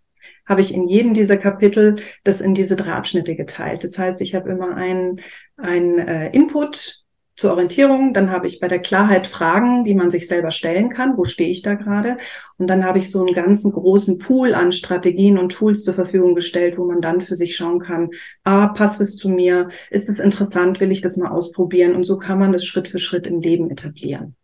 [0.53, 3.85] habe ich in jedem dieser Kapitel das in diese drei Abschnitte geteilt.
[3.85, 5.23] Das heißt, ich habe immer einen,
[5.57, 7.05] einen äh, Input
[7.37, 11.17] zur Orientierung, dann habe ich bei der Klarheit Fragen, die man sich selber stellen kann,
[11.17, 12.19] wo stehe ich da gerade?
[12.59, 16.35] Und dann habe ich so einen ganzen großen Pool an Strategien und Tools zur Verfügung
[16.35, 18.11] gestellt, wo man dann für sich schauen kann,
[18.45, 19.71] ah, passt es zu mir?
[19.89, 20.81] Ist es interessant?
[20.81, 21.95] Will ich das mal ausprobieren?
[21.95, 24.37] Und so kann man das Schritt für Schritt im Leben etablieren.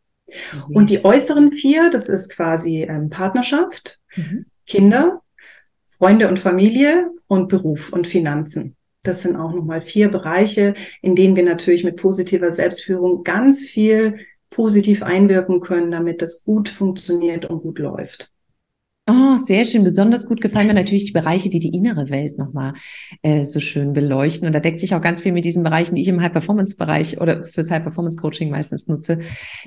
[0.54, 0.76] Mhm.
[0.76, 4.46] Und die äußeren vier, das ist quasi ähm, Partnerschaft, mhm.
[4.66, 5.20] Kinder,
[5.98, 8.76] Freunde und Familie und Beruf und Finanzen.
[9.02, 14.20] Das sind auch nochmal vier Bereiche, in denen wir natürlich mit positiver Selbstführung ganz viel
[14.48, 18.32] positiv einwirken können, damit das gut funktioniert und gut läuft.
[19.10, 19.84] Oh, sehr schön.
[19.84, 22.74] Besonders gut gefallen mir natürlich die Bereiche, die die innere Welt nochmal
[23.22, 24.46] äh, so schön beleuchten.
[24.46, 27.42] Und da deckt sich auch ganz viel mit diesen Bereichen, die ich im High-Performance-Bereich oder
[27.42, 29.20] fürs High-Performance-Coaching meistens nutze.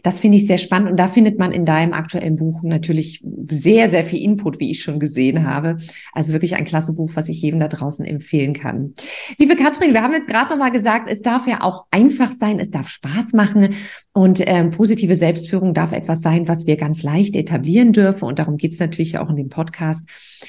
[0.04, 0.92] Das finde ich sehr spannend.
[0.92, 4.84] Und da findet man in deinem aktuellen Buch natürlich sehr, sehr viel Input, wie ich
[4.84, 5.78] schon gesehen habe.
[6.14, 8.94] Also wirklich ein klasse Buch, was ich jedem da draußen empfehlen kann.
[9.40, 12.70] Liebe Katrin, wir haben jetzt gerade nochmal gesagt, es darf ja auch einfach sein, es
[12.70, 13.70] darf Spaß machen.
[14.14, 18.26] Und ähm, positive Selbstführung darf etwas sein, was wir ganz leicht etablieren dürfen.
[18.26, 20.04] Und darum geht's natürlich auch in dem Podcast.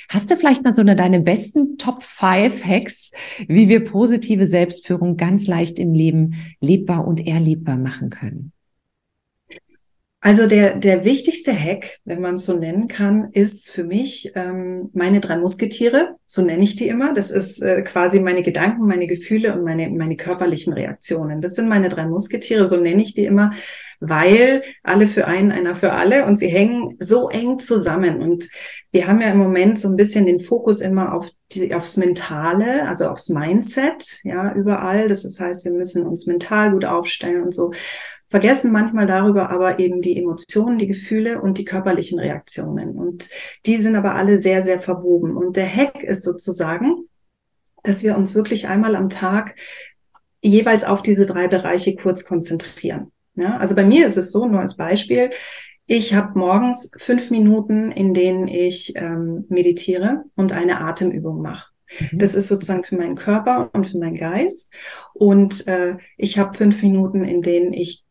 [0.08, 3.12] Hast du vielleicht mal so eine deine besten Top 5 Hacks,
[3.46, 8.52] wie wir positive Selbstführung ganz leicht im Leben lebbar und erlebbar machen können?
[10.24, 14.88] Also der, der wichtigste Hack, wenn man es so nennen kann, ist für mich ähm,
[14.92, 17.12] meine drei Musketiere, so nenne ich die immer.
[17.12, 21.40] Das ist äh, quasi meine Gedanken, meine Gefühle und meine, meine körperlichen Reaktionen.
[21.40, 23.50] Das sind meine drei Musketiere, so nenne ich die immer,
[23.98, 28.22] weil alle für einen, einer für alle und sie hängen so eng zusammen.
[28.22, 28.48] Und
[28.92, 32.86] wir haben ja im Moment so ein bisschen den Fokus immer auf die, aufs Mentale,
[32.86, 35.08] also aufs Mindset, ja, überall.
[35.08, 37.72] Das heißt, wir müssen uns mental gut aufstellen und so.
[38.32, 42.96] Vergessen manchmal darüber aber eben die Emotionen, die Gefühle und die körperlichen Reaktionen.
[42.96, 43.28] Und
[43.66, 45.36] die sind aber alle sehr, sehr verwoben.
[45.36, 47.04] Und der Hack ist sozusagen,
[47.82, 49.54] dass wir uns wirklich einmal am Tag
[50.40, 53.12] jeweils auf diese drei Bereiche kurz konzentrieren.
[53.34, 55.28] Ja, also bei mir ist es so, nur als Beispiel,
[55.84, 61.70] ich habe morgens fünf Minuten, in denen ich ähm, meditiere und eine Atemübung mache.
[62.00, 62.18] Mhm.
[62.18, 64.72] Das ist sozusagen für meinen Körper und für meinen Geist.
[65.12, 68.06] Und äh, ich habe fünf Minuten, in denen ich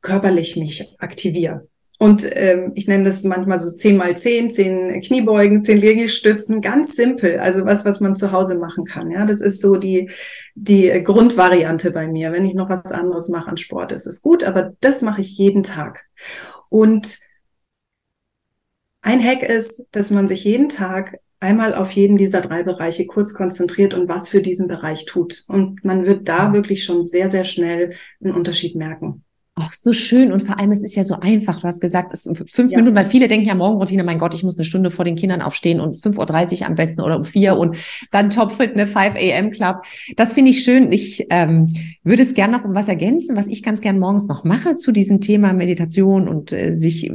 [0.00, 1.68] körperlich mich aktiviere.
[2.00, 6.94] Und ähm, ich nenne das manchmal so zehn mal zehn, zehn Kniebeugen, zehn Liegestützen, ganz
[6.94, 7.40] simpel.
[7.40, 9.10] Also was, was man zu Hause machen kann.
[9.10, 10.10] Ja, das ist so die
[10.54, 12.30] die Grundvariante bei mir.
[12.30, 15.36] Wenn ich noch was anderes mache an Sport, ist es gut, aber das mache ich
[15.38, 16.04] jeden Tag.
[16.68, 17.18] Und
[19.00, 23.34] ein Hack ist, dass man sich jeden Tag einmal auf jeden dieser drei Bereiche kurz
[23.34, 25.44] konzentriert und was für diesen Bereich tut.
[25.48, 29.24] Und man wird da wirklich schon sehr, sehr schnell einen Unterschied merken.
[29.60, 30.30] Ach, so schön.
[30.30, 31.60] Und vor allem, es ist ja so einfach.
[31.60, 32.78] Du hast gesagt, es sind fünf ja.
[32.78, 35.42] Minuten, weil viele denken ja Morgenroutine, mein Gott, ich muss eine Stunde vor den Kindern
[35.42, 37.76] aufstehen und 5.30 Uhr am besten oder um vier und
[38.12, 39.50] dann topfit eine 5 a.m.
[39.50, 39.82] Club.
[40.16, 40.92] Das finde ich schön.
[40.92, 41.66] Ich ähm,
[42.04, 44.92] würde es gerne noch um was ergänzen, was ich ganz gern morgens noch mache zu
[44.92, 47.10] diesem Thema Meditation und äh, sich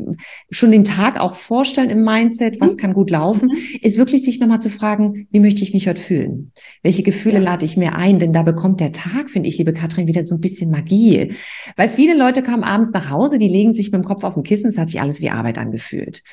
[0.51, 2.79] schon den Tag auch vorstellen im Mindset, was mhm.
[2.79, 3.79] kann gut laufen, mhm.
[3.81, 6.51] ist wirklich sich nochmal zu fragen, wie möchte ich mich heute fühlen?
[6.81, 7.41] Welche Gefühle ja.
[7.41, 8.19] lade ich mir ein?
[8.19, 11.33] Denn da bekommt der Tag, finde ich, liebe Katrin, wieder so ein bisschen Magie.
[11.77, 14.33] Weil viele Leute Leute kamen abends nach Hause, die legen sich mit dem Kopf auf
[14.33, 16.23] den Kissen, es hat sich alles wie Arbeit angefühlt.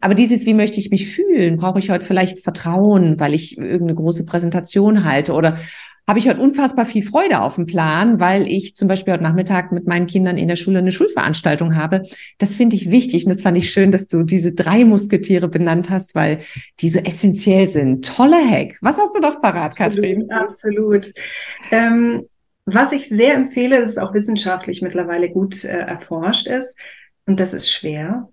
[0.00, 1.58] Aber dieses, wie möchte ich mich fühlen?
[1.58, 5.58] Brauche ich heute vielleicht Vertrauen, weil ich irgendeine große Präsentation halte oder
[6.08, 9.70] habe ich heute unfassbar viel Freude auf dem Plan, weil ich zum Beispiel heute Nachmittag
[9.70, 12.04] mit meinen Kindern in der Schule eine Schulveranstaltung habe.
[12.38, 15.90] Das finde ich wichtig und das fand ich schön, dass du diese drei Musketiere benannt
[15.90, 16.38] hast, weil
[16.80, 18.06] die so essentiell sind.
[18.06, 18.78] Toller Hack.
[18.80, 20.30] Was hast du noch parat, absolut, Katrin?
[20.30, 21.12] Absolut.
[21.70, 22.24] Ähm,
[22.74, 26.78] was ich sehr empfehle, das ist auch wissenschaftlich mittlerweile gut äh, erforscht ist,
[27.26, 28.28] und das ist schwer,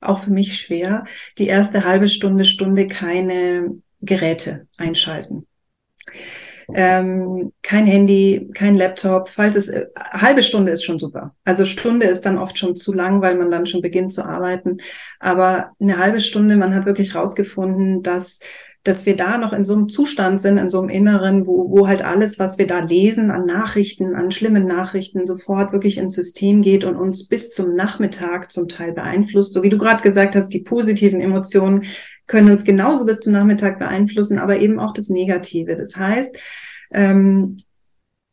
[0.00, 1.04] auch für mich schwer,
[1.38, 5.46] die erste halbe Stunde, Stunde keine Geräte einschalten.
[6.74, 11.34] Ähm, kein Handy, kein Laptop, falls es äh, halbe Stunde ist schon super.
[11.44, 14.78] Also Stunde ist dann oft schon zu lang, weil man dann schon beginnt zu arbeiten.
[15.18, 18.40] Aber eine halbe Stunde, man hat wirklich rausgefunden, dass
[18.84, 21.86] dass wir da noch in so einem Zustand sind, in so einem Inneren, wo, wo
[21.86, 26.62] halt alles, was wir da lesen an Nachrichten, an schlimmen Nachrichten, sofort wirklich ins System
[26.62, 29.54] geht und uns bis zum Nachmittag zum Teil beeinflusst.
[29.54, 31.84] So wie du gerade gesagt hast, die positiven Emotionen
[32.26, 35.76] können uns genauso bis zum Nachmittag beeinflussen, aber eben auch das Negative.
[35.76, 36.36] Das heißt,
[36.92, 37.58] ähm,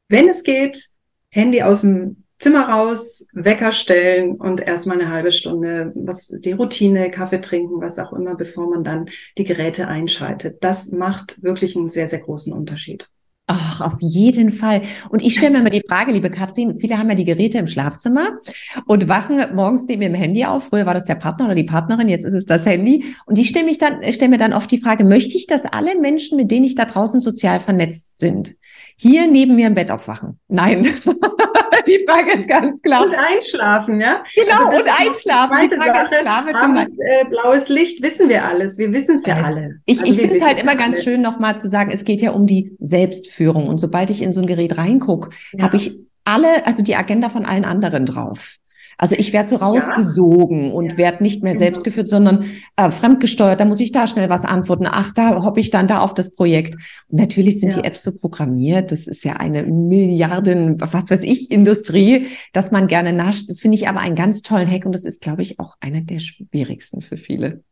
[0.08, 0.84] wenn es geht,
[1.30, 7.12] Handy aus dem Zimmer raus, Wecker stellen und erstmal eine halbe Stunde was die Routine,
[7.12, 10.64] Kaffee trinken, was auch immer, bevor man dann die Geräte einschaltet.
[10.64, 13.10] Das macht wirklich einen sehr, sehr großen Unterschied.
[13.52, 14.84] Ach, auf jeden Fall.
[15.10, 17.66] Und ich stelle mir immer die Frage, liebe Katrin, viele haben ja die Geräte im
[17.66, 18.38] Schlafzimmer
[18.86, 20.66] und wachen morgens neben ihrem Handy auf.
[20.66, 23.06] Früher war das der Partner oder die Partnerin, jetzt ist es das Handy.
[23.26, 26.00] Und ich stelle mich dann, stelle mir dann oft die Frage, möchte ich, dass alle
[26.00, 28.56] Menschen, mit denen ich da draußen sozial vernetzt sind,
[29.02, 30.40] hier neben mir im Bett aufwachen?
[30.50, 30.84] Nein.
[31.88, 33.06] die Frage ist ganz klar.
[33.06, 34.24] Und einschlafen, ja?
[34.36, 35.58] Genau, also und einschlafen.
[35.70, 36.56] Die Frage ist Sache.
[36.56, 38.78] Abends, äh, blaues Licht wissen wir alles.
[38.78, 39.80] Wir wissen es ja alle.
[39.86, 40.80] Ich, also ich finde es halt immer alle.
[40.80, 43.68] ganz schön, nochmal zu sagen, es geht ja um die Selbstführung.
[43.68, 45.64] Und sobald ich in so ein Gerät reingucke, ja.
[45.64, 48.58] habe ich alle, also die Agenda von allen anderen drauf.
[49.02, 50.72] Also ich werde so rausgesogen ja.
[50.74, 50.98] und ja.
[50.98, 51.64] werde nicht mehr genau.
[51.64, 53.58] selbst geführt, sondern äh, fremdgesteuert.
[53.58, 54.86] Da muss ich da schnell was antworten.
[54.90, 56.76] Ach, da hoppe ich dann da auf das Projekt.
[57.08, 57.80] Und natürlich sind ja.
[57.80, 58.92] die Apps so programmiert.
[58.92, 63.50] Das ist ja eine Milliarden, was weiß ich, Industrie, dass man gerne nascht.
[63.50, 66.02] Das finde ich aber einen ganz tollen Hack und das ist, glaube ich, auch einer
[66.02, 67.64] der schwierigsten für viele.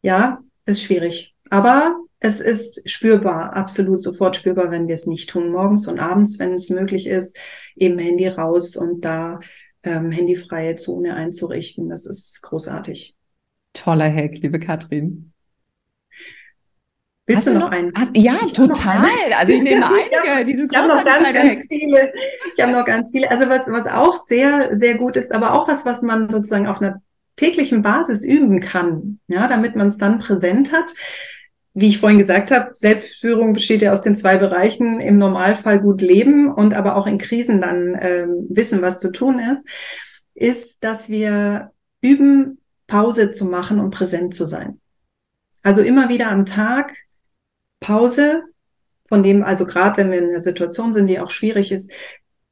[0.00, 1.34] Ja, ist schwierig.
[1.50, 5.52] Aber es ist spürbar, absolut sofort spürbar, wenn wir es nicht tun.
[5.52, 7.38] Morgens und abends, wenn es möglich ist,
[7.76, 9.40] eben Handy raus und da
[9.82, 11.88] ähm, handyfreie Zone einzurichten.
[11.88, 13.16] Das ist großartig.
[13.72, 15.32] Toller Hack, liebe Katrin.
[17.26, 17.92] Willst hast du noch, noch einen?
[17.94, 19.06] Hast, ja, ich total.
[19.38, 20.44] Also ich nehme einige.
[20.46, 22.10] Diese ich habe noch ganz, ganz viele.
[22.54, 23.30] Ich habe noch ganz viele.
[23.30, 26.80] Also was, was auch sehr, sehr gut ist, aber auch was, was man sozusagen auf
[26.80, 27.02] einer
[27.36, 30.94] täglichen Basis üben kann, ja, damit man es dann präsent hat,
[31.80, 36.00] wie ich vorhin gesagt habe, Selbstführung besteht ja aus den zwei Bereichen, im Normalfall gut
[36.00, 39.62] leben und aber auch in Krisen dann äh, wissen, was zu tun ist,
[40.34, 44.80] ist, dass wir üben, Pause zu machen und präsent zu sein.
[45.62, 46.94] Also immer wieder am Tag
[47.80, 48.42] Pause,
[49.08, 51.92] von dem, also gerade wenn wir in einer Situation sind, die auch schwierig ist,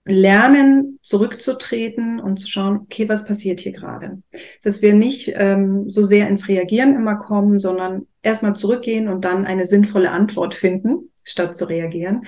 [0.04, 4.22] lernen, zurückzutreten und zu schauen, okay, was passiert hier gerade?
[4.62, 9.46] Dass wir nicht ähm, so sehr ins Reagieren immer kommen, sondern erstmal zurückgehen und dann
[9.46, 12.26] eine sinnvolle Antwort finden, statt zu reagieren.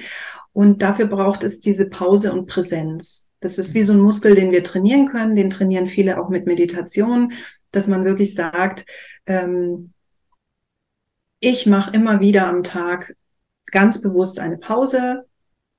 [0.52, 3.28] Und dafür braucht es diese Pause und Präsenz.
[3.40, 5.36] Das ist wie so ein Muskel, den wir trainieren können.
[5.36, 7.32] Den trainieren viele auch mit Meditation,
[7.70, 8.86] dass man wirklich sagt,
[9.26, 9.92] ähm,
[11.40, 13.14] ich mache immer wieder am Tag
[13.70, 15.27] ganz bewusst eine Pause,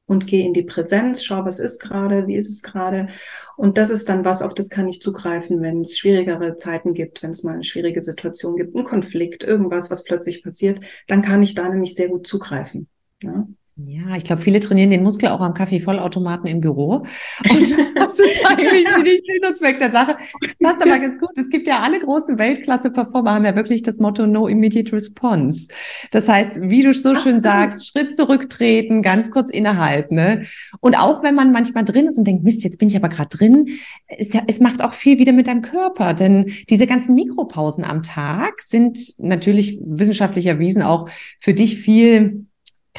[0.09, 3.09] und gehe in die Präsenz, schau, was ist gerade, wie ist es gerade.
[3.57, 7.21] Und das ist dann was, auf das kann ich zugreifen, wenn es schwierigere Zeiten gibt,
[7.21, 11.43] wenn es mal eine schwierige Situation gibt, einen Konflikt, irgendwas, was plötzlich passiert, dann kann
[11.43, 12.87] ich da nämlich sehr gut zugreifen.
[13.21, 13.47] Ja?
[13.85, 17.05] Ja, ich glaube, viele trainieren den Muskel auch am Kaffeevollautomaten im Büro.
[17.49, 20.17] Und das ist eigentlich ziemlich Sinn und Zweck der Sache.
[20.41, 21.37] Das passt aber ganz gut.
[21.37, 25.69] Es gibt ja alle großen Weltklasse-Performer haben ja wirklich das Motto No Immediate Response.
[26.11, 30.15] Das heißt, wie du so schön sagst, Schritt zurücktreten, ganz kurz innehalten.
[30.15, 30.45] Ne?
[30.81, 33.29] Und auch wenn man manchmal drin ist und denkt, Mist, jetzt bin ich aber gerade
[33.29, 33.69] drin,
[34.07, 36.13] es, es macht auch viel wieder mit deinem Körper.
[36.13, 42.48] Denn diese ganzen Mikropausen am Tag sind natürlich wissenschaftlich erwiesen auch für dich viel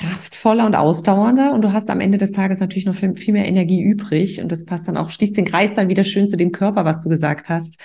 [0.00, 3.46] kraftvoller und ausdauernder und du hast am Ende des Tages natürlich noch viel, viel mehr
[3.46, 6.52] Energie übrig und das passt dann auch, schließt den Kreis dann wieder schön zu dem
[6.52, 7.78] Körper, was du gesagt hast.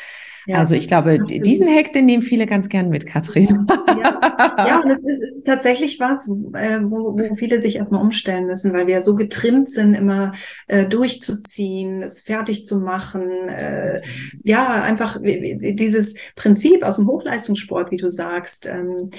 [0.47, 1.45] Ja, also ich glaube, absolut.
[1.45, 3.65] diesen Hack, den nehmen viele ganz gern mit, Katrin.
[3.87, 8.45] Ja, ja und es ist, ist tatsächlich was, äh, wo, wo viele sich erstmal umstellen
[8.45, 10.33] müssen, weil wir ja so getrimmt sind, immer
[10.67, 13.49] äh, durchzuziehen, es fertig zu machen.
[13.49, 14.01] Äh,
[14.43, 19.09] ja, einfach dieses Prinzip aus dem Hochleistungssport, wie du sagst, ähm,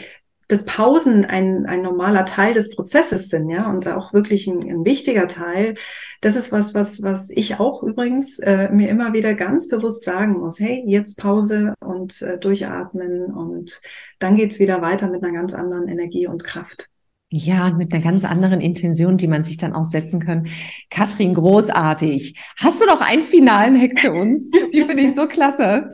[0.48, 4.84] dass Pausen ein, ein normaler Teil des Prozesses sind, ja, und auch wirklich ein, ein
[4.84, 5.74] wichtiger Teil.
[6.20, 10.38] Das ist was, was, was ich auch übrigens äh, mir immer wieder ganz bewusst sagen
[10.38, 10.60] muss.
[10.60, 13.80] Hey, jetzt Pause und äh, durchatmen und
[14.18, 16.88] dann geht's wieder weiter mit einer ganz anderen Energie und Kraft.
[17.28, 20.46] Ja, und mit einer ganz anderen Intention, die man sich dann auch setzen kann.
[20.90, 22.38] Katrin, großartig.
[22.58, 24.50] Hast du noch einen finalen Hack für uns?
[24.72, 25.90] Die finde ich so klasse.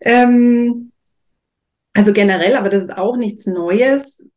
[0.00, 0.90] Ähm,
[1.94, 4.28] also generell, aber das ist auch nichts Neues,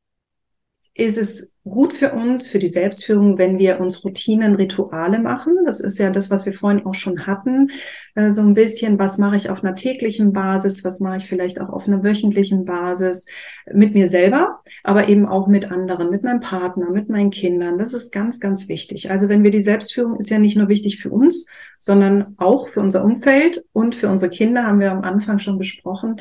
[0.97, 5.53] ist es gut für uns, für die Selbstführung, wenn wir uns Routinen, Rituale machen.
[5.65, 7.69] Das ist ja das, was wir vorhin auch schon hatten.
[8.15, 11.61] Äh, so ein bisschen, was mache ich auf einer täglichen Basis, was mache ich vielleicht
[11.61, 13.27] auch auf einer wöchentlichen Basis
[13.71, 17.77] mit mir selber, aber eben auch mit anderen, mit meinem Partner, mit meinen Kindern.
[17.77, 19.11] Das ist ganz, ganz wichtig.
[19.11, 21.47] Also wenn wir die Selbstführung ist ja nicht nur wichtig für uns,
[21.79, 26.15] sondern auch für unser Umfeld und für unsere Kinder, haben wir am Anfang schon besprochen.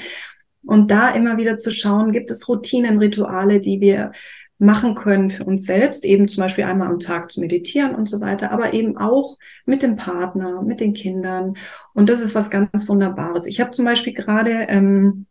[0.67, 4.11] Und da immer wieder zu schauen, gibt es Routinen, Rituale, die wir
[4.59, 8.21] machen können für uns selbst, eben zum Beispiel einmal am Tag zu meditieren und so
[8.21, 11.55] weiter, aber eben auch mit dem Partner, mit den Kindern.
[11.93, 13.47] Und das ist was ganz Wunderbares.
[13.47, 15.27] Ich habe zum Beispiel gerade, ähm,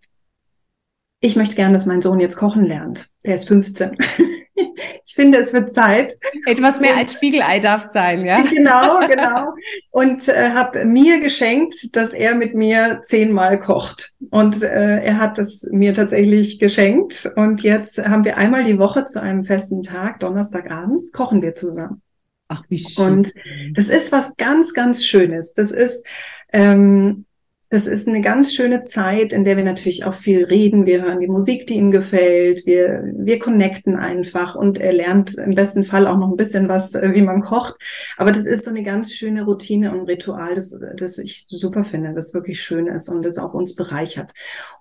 [1.19, 3.07] ich möchte gerne, dass mein Sohn jetzt kochen lernt.
[3.23, 3.97] Er ist 15.
[4.55, 6.13] ich finde, es wird Zeit.
[6.45, 8.41] Etwas mehr und, als Spiegelei darf sein, ja?
[8.49, 9.53] Genau, genau.
[9.91, 14.13] Und äh, habe mir geschenkt, dass er mit mir zehnmal kocht.
[14.29, 17.31] Und äh, er hat es mir tatsächlich geschenkt.
[17.35, 22.01] Und jetzt haben wir einmal die Woche zu einem festen Tag, Donnerstagabends, kochen wir zusammen.
[22.47, 23.05] Ach, wie schön.
[23.05, 23.33] Und
[23.73, 25.53] das ist was ganz, ganz Schönes.
[25.53, 26.05] Das ist
[26.53, 27.25] ähm,
[27.69, 30.85] das ist eine ganz schöne Zeit, in der wir natürlich auch viel reden.
[30.85, 32.65] Wir hören die Musik, die ihm gefällt.
[32.67, 36.93] Wir, wir connecten einfach und er lernt im besten Fall auch noch ein bisschen was,
[36.93, 37.75] äh, wie man kocht.
[38.17, 42.13] Aber das ist so eine ganz schöne Routine und Ritual, das, das ich super finde,
[42.13, 44.33] das wirklich schön ist und das auch uns bereichert.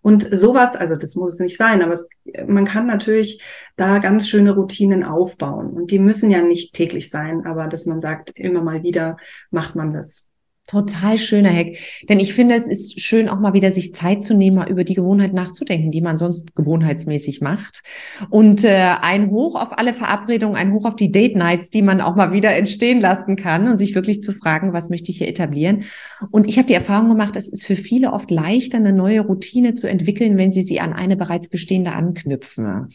[0.02, 2.08] Und sowas, also das muss es nicht sein, aber es,
[2.46, 3.42] man kann natürlich
[3.76, 5.70] da ganz schöne Routinen aufbauen.
[5.70, 9.16] Und die müssen ja nicht täglich sein, aber dass man sagt, immer mal wieder
[9.50, 10.28] macht man das.
[10.66, 11.76] Total schöner Hack.
[12.08, 14.82] Denn ich finde, es ist schön, auch mal wieder sich Zeit zu nehmen, mal über
[14.82, 17.82] die Gewohnheit nachzudenken, die man sonst gewohnheitsmäßig macht.
[18.30, 22.00] Und äh, ein Hoch auf alle Verabredungen, ein Hoch auf die Date Nights, die man
[22.00, 25.28] auch mal wieder entstehen lassen kann und sich wirklich zu fragen, was möchte ich hier
[25.28, 25.84] etablieren.
[26.30, 29.74] Und ich habe die Erfahrung gemacht, es ist für viele oft leichter, eine neue Routine
[29.74, 32.88] zu entwickeln, wenn sie sie an eine bereits bestehende anknüpfen.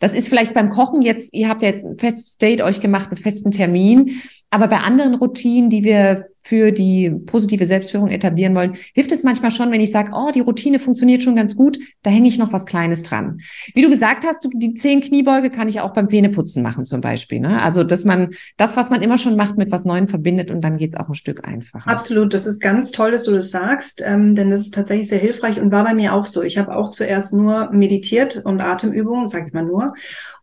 [0.00, 3.08] Das ist vielleicht beim Kochen jetzt, ihr habt ja jetzt ein festes Date euch gemacht,
[3.08, 4.12] einen festen Termin.
[4.48, 9.50] Aber bei anderen Routinen, die wir für die positive Selbstführung etablieren wollen, hilft es manchmal
[9.50, 12.52] schon, wenn ich sage, oh, die Routine funktioniert schon ganz gut, da hänge ich noch
[12.52, 13.40] was Kleines dran.
[13.74, 17.40] Wie du gesagt hast, die zehn Kniebeuge kann ich auch beim Zähneputzen machen zum Beispiel.
[17.40, 17.62] Ne?
[17.62, 20.76] Also, dass man das, was man immer schon macht, mit was Neuem verbindet und dann
[20.76, 21.90] geht's auch ein Stück einfacher.
[21.90, 25.18] Absolut, das ist ganz toll, dass du das sagst, ähm, denn das ist tatsächlich sehr
[25.18, 26.42] hilfreich und war bei mir auch so.
[26.42, 29.94] Ich habe auch zuerst nur meditiert und Atemübungen, sage ich mal nur,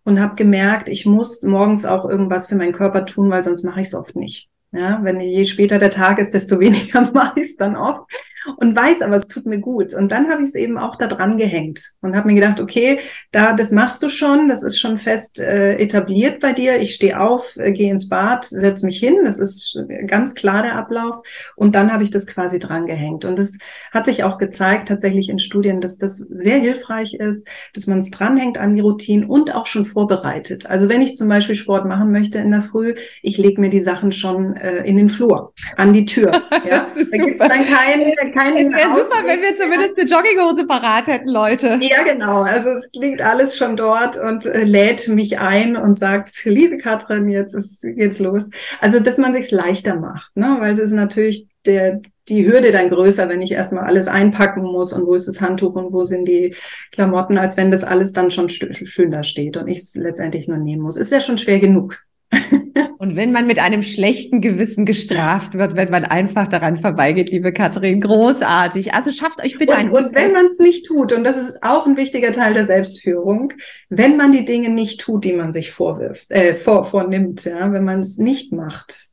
[0.04, 3.82] und habe gemerkt, ich muss morgens auch irgendwas für meinen Körper tun, weil sonst mache
[3.82, 4.50] ich es oft nicht.
[4.72, 8.08] Ja, wenn je später der Tag ist, desto weniger mache ich es dann auch.
[8.58, 9.94] Und weiß aber, es tut mir gut.
[9.94, 13.00] Und dann habe ich es eben auch da dran gehängt und habe mir gedacht, okay,
[13.32, 16.80] da das machst du schon, das ist schon fest äh, etabliert bei dir.
[16.80, 20.76] Ich stehe auf, äh, gehe ins Bad, setz mich hin, das ist ganz klar der
[20.76, 21.22] Ablauf.
[21.56, 23.26] Und dann habe ich das quasi dran gehängt.
[23.26, 23.58] Und es
[23.92, 28.12] hat sich auch gezeigt, tatsächlich in Studien, dass das sehr hilfreich ist, dass man es
[28.12, 30.66] dranhängt an die Routinen und auch schon vorbereitet.
[30.68, 33.80] Also wenn ich zum Beispiel Sport machen möchte in der Früh, ich lege mir die
[33.80, 36.44] Sachen schon äh, in den Flur, an die Tür.
[36.68, 36.80] Ja?
[36.80, 37.48] das ist da super.
[37.48, 41.80] Dann kein, kein es wäre super, wenn wir zumindest eine Jogginghose parat hätten, Leute.
[41.82, 42.42] Ja, genau.
[42.42, 47.30] Also es liegt alles schon dort und äh, lädt mich ein und sagt, liebe Katrin,
[47.30, 48.50] jetzt ist jetzt los.
[48.82, 50.58] Also dass man sich leichter macht, ne?
[50.60, 54.94] weil es ist natürlich der, die Hürde dann größer, wenn ich erstmal alles einpacken muss
[54.94, 56.56] und wo ist das Handtuch und wo sind die
[56.92, 60.58] Klamotten, als wenn das alles dann schon schön da steht und ich es letztendlich nur
[60.58, 60.98] nehmen muss.
[60.98, 62.00] Ist ja schon schwer genug.
[63.00, 67.54] Und wenn man mit einem schlechten Gewissen gestraft wird, wenn man einfach daran vorbeigeht, liebe
[67.54, 68.96] Katrin, großartig.
[68.96, 69.92] Also schafft euch bitte ein.
[69.92, 72.66] Und, und wenn man es nicht tut, und das ist auch ein wichtiger Teil der
[72.66, 73.54] Selbstführung,
[73.90, 77.84] wenn man die Dinge nicht tut, die man sich vorwirft, äh, vor, vornimmt, ja, wenn
[77.84, 79.10] man es nicht macht,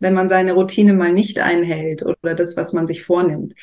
[0.00, 3.54] wenn man seine Routine mal nicht einhält oder das, was man sich vornimmt,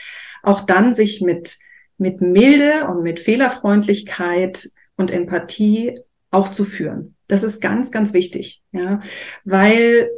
[0.41, 1.57] auch dann sich mit,
[1.97, 5.99] mit Milde und mit Fehlerfreundlichkeit und Empathie
[6.31, 7.15] auch zu führen.
[7.29, 8.99] Das ist ganz, ganz wichtig, ja,
[9.45, 10.09] weil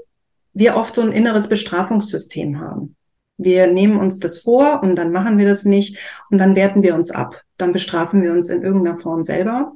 [0.53, 2.95] wir oft so ein inneres Bestrafungssystem haben.
[3.37, 5.97] Wir nehmen uns das vor und dann machen wir das nicht
[6.29, 7.41] und dann werten wir uns ab.
[7.57, 9.73] Dann bestrafen wir uns in irgendeiner Form selber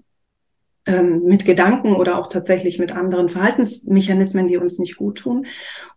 [0.85, 5.45] ähm, mit Gedanken oder auch tatsächlich mit anderen Verhaltensmechanismen, die uns nicht gut tun.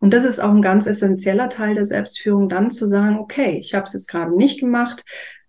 [0.01, 3.75] Und das ist auch ein ganz essentieller Teil der Selbstführung, dann zu sagen, okay, ich
[3.75, 5.05] habe es jetzt gerade nicht gemacht,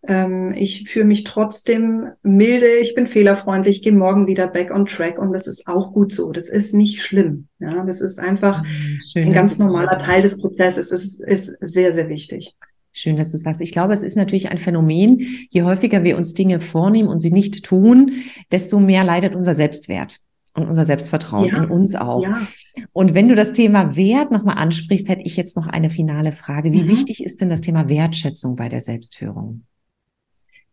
[0.08, 5.20] ähm, ich fühle mich trotzdem milde, ich bin fehlerfreundlich, gehe morgen wieder back on track
[5.20, 6.32] und das ist auch gut so.
[6.32, 7.48] Das ist nicht schlimm.
[7.60, 10.92] Ja, das ist einfach mhm, Schön, ein ganz normaler Teil des Prozesses.
[10.92, 12.56] Es ist, ist sehr, sehr wichtig.
[12.92, 13.62] Schön, dass du sagst.
[13.62, 15.20] Ich glaube, es ist natürlich ein Phänomen.
[15.50, 18.14] Je häufiger wir uns Dinge vornehmen und sie nicht tun,
[18.52, 20.20] desto mehr leidet unser Selbstwert
[20.56, 22.24] und unser Selbstvertrauen ja, in uns auch.
[22.24, 22.48] Ja.
[22.94, 26.72] Und wenn du das Thema Wert nochmal ansprichst, hätte ich jetzt noch eine finale Frage.
[26.72, 26.90] Wie mhm.
[26.90, 29.64] wichtig ist denn das Thema Wertschätzung bei der Selbstführung?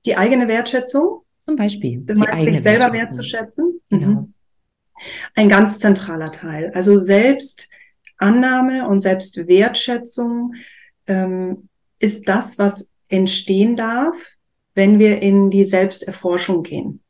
[0.07, 1.23] Die eigene Wertschätzung?
[1.45, 2.01] Zum Beispiel.
[2.01, 3.81] Du meinst, sich selber wertzuschätzen?
[3.91, 4.07] Genau.
[4.07, 4.35] Mhm.
[5.35, 6.73] Ein ganz zentraler Teil.
[6.75, 10.55] Also Selbstannahme und Selbstwertschätzung
[11.07, 14.17] ähm, ist das, was entstehen darf,
[14.75, 17.01] wenn wir in die Selbsterforschung gehen.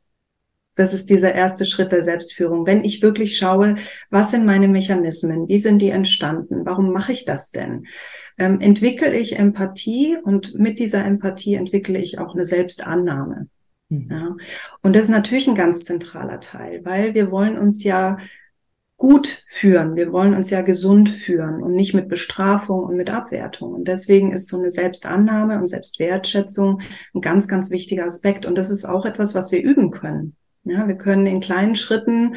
[0.77, 2.67] Das ist dieser erste Schritt der Selbstführung.
[2.67, 3.75] Wenn ich wirklich schaue,
[4.11, 5.47] was sind meine Mechanismen?
[5.49, 6.65] Wie sind die entstanden?
[6.65, 7.87] Warum mache ich das denn?
[8.37, 13.47] Ähm, entwickle ich Empathie und mit dieser Empathie entwickle ich auch eine Selbstannahme.
[13.89, 14.07] Mhm.
[14.11, 14.35] Ja.
[14.83, 18.19] Und das ist natürlich ein ganz zentraler Teil, weil wir wollen uns ja
[18.97, 19.95] gut führen.
[19.95, 23.73] Wir wollen uns ja gesund führen und nicht mit Bestrafung und mit Abwertung.
[23.73, 26.81] Und deswegen ist so eine Selbstannahme und Selbstwertschätzung
[27.15, 28.45] ein ganz, ganz wichtiger Aspekt.
[28.45, 30.35] Und das ist auch etwas, was wir üben können.
[30.63, 32.35] Ja, wir können in kleinen Schritten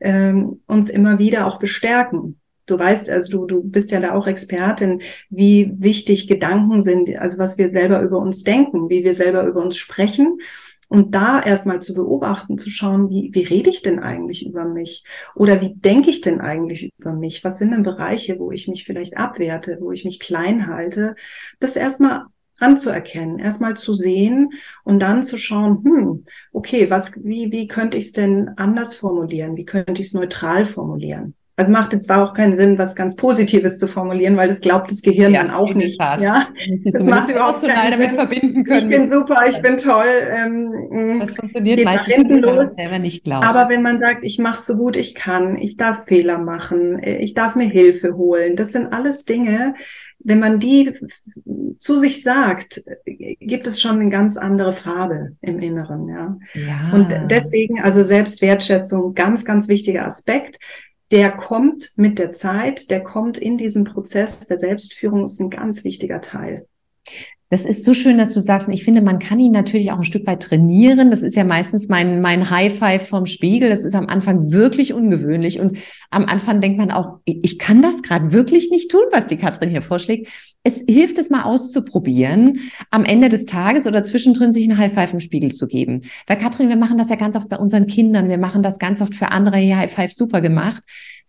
[0.00, 2.40] ähm, uns immer wieder auch bestärken.
[2.66, 7.38] Du weißt, also du, du bist ja da auch Expertin, wie wichtig Gedanken sind, also
[7.38, 10.38] was wir selber über uns denken, wie wir selber über uns sprechen.
[10.88, 15.04] Und da erstmal zu beobachten, zu schauen, wie, wie rede ich denn eigentlich über mich?
[15.34, 17.42] Oder wie denke ich denn eigentlich über mich?
[17.44, 21.14] Was sind denn Bereiche, wo ich mich vielleicht abwerte, wo ich mich klein halte?
[21.60, 22.26] Das erstmal
[22.62, 24.50] anzuerkennen, erstmal zu sehen
[24.84, 29.56] und dann zu schauen, hm, okay, was, wie, wie könnte ich es denn anders formulieren?
[29.56, 31.34] Wie könnte ich es neutral formulieren?
[31.54, 34.90] Also macht jetzt da auch keinen Sinn, was ganz Positives zu formulieren, weil das glaubt
[34.90, 36.00] das Gehirn ja, dann auch nicht.
[36.00, 38.16] Ja, das macht überhaupt keinen damit Sinn.
[38.16, 38.78] verbinden können.
[38.78, 40.06] Ich bin super, ich bin toll.
[40.30, 43.46] Ähm, das funktioniert meistens, wenn man selber nicht glaubt.
[43.46, 47.34] Aber wenn man sagt, ich mache so gut ich kann, ich darf Fehler machen, ich
[47.34, 49.74] darf mir Hilfe holen, das sind alles Dinge,
[50.24, 50.92] wenn man die
[51.78, 56.38] zu sich sagt, gibt es schon eine ganz andere Farbe im Inneren, ja.
[56.54, 56.92] ja.
[56.92, 60.58] Und deswegen, also Selbstwertschätzung, ganz, ganz wichtiger Aspekt.
[61.10, 65.84] Der kommt mit der Zeit, der kommt in diesem Prozess der Selbstführung, ist ein ganz
[65.84, 66.66] wichtiger Teil.
[67.52, 69.98] Das ist so schön, dass du sagst, und ich finde, man kann ihn natürlich auch
[69.98, 71.10] ein Stück weit trainieren.
[71.10, 73.68] Das ist ja meistens mein, mein High Five vom Spiegel.
[73.68, 75.60] Das ist am Anfang wirklich ungewöhnlich.
[75.60, 75.76] Und
[76.08, 79.68] am Anfang denkt man auch, ich kann das gerade wirklich nicht tun, was die Katrin
[79.68, 80.51] hier vorschlägt.
[80.64, 82.60] Es hilft es mal auszuprobieren,
[82.90, 86.02] am Ende des Tages oder zwischendrin sich ein High Five im Spiegel zu geben.
[86.26, 88.28] Weil Katrin, wir machen das ja ganz oft bei unseren Kindern.
[88.28, 89.56] Wir machen das ganz oft für andere.
[89.56, 90.82] Hier High Five super gemacht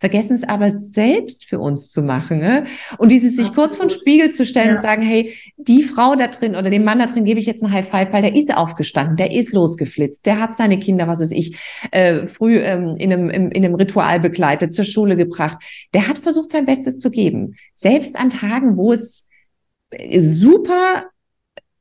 [0.03, 2.39] vergessen es aber selbst für uns zu machen.
[2.39, 2.65] Ne?
[2.97, 3.69] Und dieses sich Absolut.
[3.69, 4.75] kurz vor den Spiegel zu stellen ja.
[4.75, 7.63] und sagen, hey, die Frau da drin oder dem Mann da drin gebe ich jetzt
[7.63, 11.21] ein High Five, weil der ist aufgestanden, der ist losgeflitzt, der hat seine Kinder, was
[11.21, 11.57] weiß ich,
[11.91, 15.57] äh, früh ähm, in, einem, im, in einem Ritual begleitet, zur Schule gebracht.
[15.93, 17.55] Der hat versucht, sein Bestes zu geben.
[17.75, 19.27] Selbst an Tagen, wo es
[20.19, 21.05] super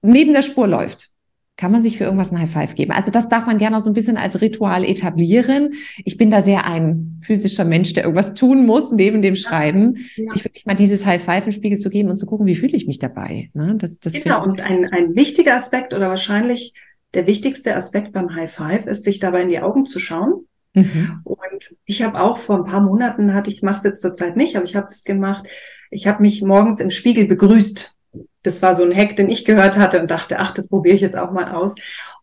[0.02, 1.12] neben der Spur läuft,
[1.56, 2.92] kann man sich für irgendwas ein High Five geben.
[2.92, 5.74] Also das darf man gerne auch so ein bisschen als Ritual etablieren.
[6.04, 10.28] Ich bin da sehr ein physischer Mensch, der irgendwas tun muss neben dem Schreiben, ja.
[10.30, 12.74] sich wirklich mal dieses High Five im Spiegel zu geben und zu gucken, wie fühle
[12.74, 13.50] ich mich dabei.
[13.54, 13.76] Ne?
[13.76, 16.74] Das, das genau, und ein, ein wichtiger Aspekt oder wahrscheinlich
[17.14, 20.46] der wichtigste Aspekt beim High Five ist, sich dabei in die Augen zu schauen.
[20.74, 21.20] Mhm.
[21.24, 24.56] Und ich habe auch vor ein paar Monaten hatte, ich mache es jetzt zurzeit nicht,
[24.56, 25.46] aber ich habe es gemacht.
[25.92, 27.96] Ich habe mich morgens im Spiegel begrüßt
[28.42, 31.00] das war so ein Hack, den ich gehört hatte und dachte, ach, das probiere ich
[31.00, 31.74] jetzt auch mal aus.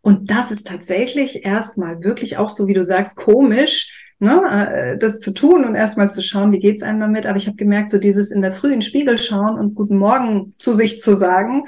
[0.01, 4.41] Und das ist tatsächlich erstmal wirklich auch so, wie du sagst, komisch, ne,
[4.72, 7.26] äh, das zu tun und erstmal zu schauen, wie geht's einem damit.
[7.26, 9.97] Aber ich habe gemerkt, so dieses in der Früh in den Spiegel schauen und Guten
[9.97, 11.65] Morgen zu sich zu sagen,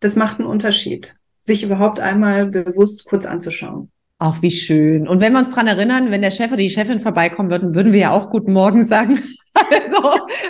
[0.00, 1.14] das macht einen Unterschied,
[1.44, 3.90] sich überhaupt einmal bewusst kurz anzuschauen.
[4.18, 5.08] Ach, wie schön.
[5.08, 7.92] Und wenn wir uns dran erinnern, wenn der Chef oder die Chefin vorbeikommen würden, würden
[7.92, 9.20] wir ja auch Guten Morgen sagen.
[9.84, 10.02] Also,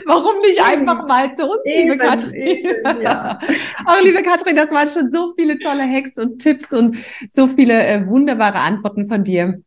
[0.07, 2.35] warum nicht einfach mal zu uns, eben, liebe Katrin?
[2.35, 3.39] Eben, ja.
[3.87, 6.97] Auch liebe Katrin, das waren schon so viele tolle Hacks und Tipps und
[7.29, 9.61] so viele äh, wunderbare Antworten von dir.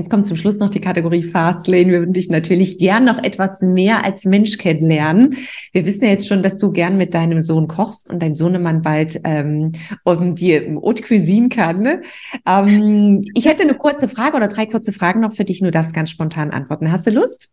[0.00, 1.88] Jetzt kommt zum Schluss noch die Kategorie Fastlane.
[1.88, 5.36] Wir würden dich natürlich gern noch etwas mehr als Mensch kennenlernen.
[5.72, 8.80] Wir wissen ja jetzt schon, dass du gern mit deinem Sohn kochst und dein Sohnemann
[8.80, 9.72] bald ähm,
[10.04, 11.82] um die Haute Cuisine kann.
[11.82, 12.02] Ne?
[12.46, 15.60] Ähm, ich hätte eine kurze Frage oder drei kurze Fragen noch für dich.
[15.60, 16.90] Du darfst ganz spontan antworten.
[16.90, 17.50] Hast du Lust?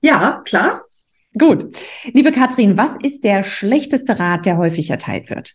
[0.00, 0.84] Ja, klar.
[1.38, 1.66] Gut.
[2.04, 5.54] Liebe Katrin, was ist der schlechteste Rat, der häufig erteilt wird?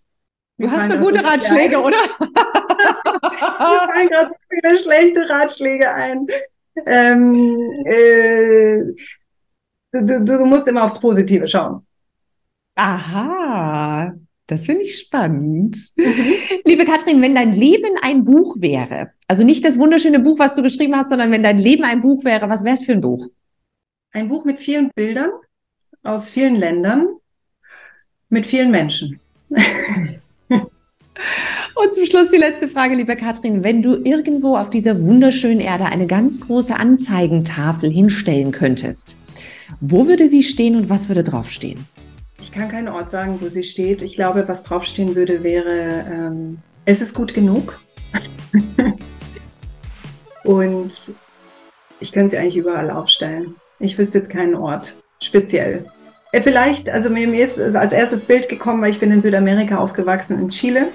[0.58, 1.98] Du hast eine gute Ratschläge, oder?
[2.20, 6.28] Mir fallen gerade so viele schlechte Ratschläge ein.
[6.86, 8.82] Ähm, äh,
[9.92, 11.86] du, du, musst immer aufs Positive schauen.
[12.76, 14.14] Aha,
[14.48, 15.78] das finde ich spannend.
[15.96, 16.34] Mhm.
[16.66, 20.62] Liebe Katrin, wenn dein Leben ein Buch wäre, also nicht das wunderschöne Buch, was du
[20.62, 23.28] geschrieben hast, sondern wenn dein Leben ein Buch wäre, was wäre es für ein Buch?
[24.16, 25.30] Ein Buch mit vielen Bildern
[26.04, 27.18] aus vielen Ländern,
[28.30, 29.20] mit vielen Menschen.
[31.76, 33.62] Und zum Schluss die letzte Frage, liebe Katrin.
[33.62, 39.18] Wenn du irgendwo auf dieser wunderschönen Erde eine ganz große Anzeigentafel hinstellen könntest,
[39.82, 41.86] wo würde sie stehen und was würde draufstehen?
[42.40, 44.02] Ich kann keinen Ort sagen, wo sie steht.
[44.02, 47.82] Ich glaube, was draufstehen würde, wäre, ähm, es ist gut genug.
[50.46, 50.94] und
[52.00, 53.56] ich könnte sie eigentlich überall aufstellen.
[53.86, 55.86] Ich wüsste jetzt keinen Ort speziell.
[56.32, 59.78] Äh, vielleicht, also mir, mir ist als erstes Bild gekommen, weil ich bin in Südamerika
[59.78, 60.88] aufgewachsen, in Chile.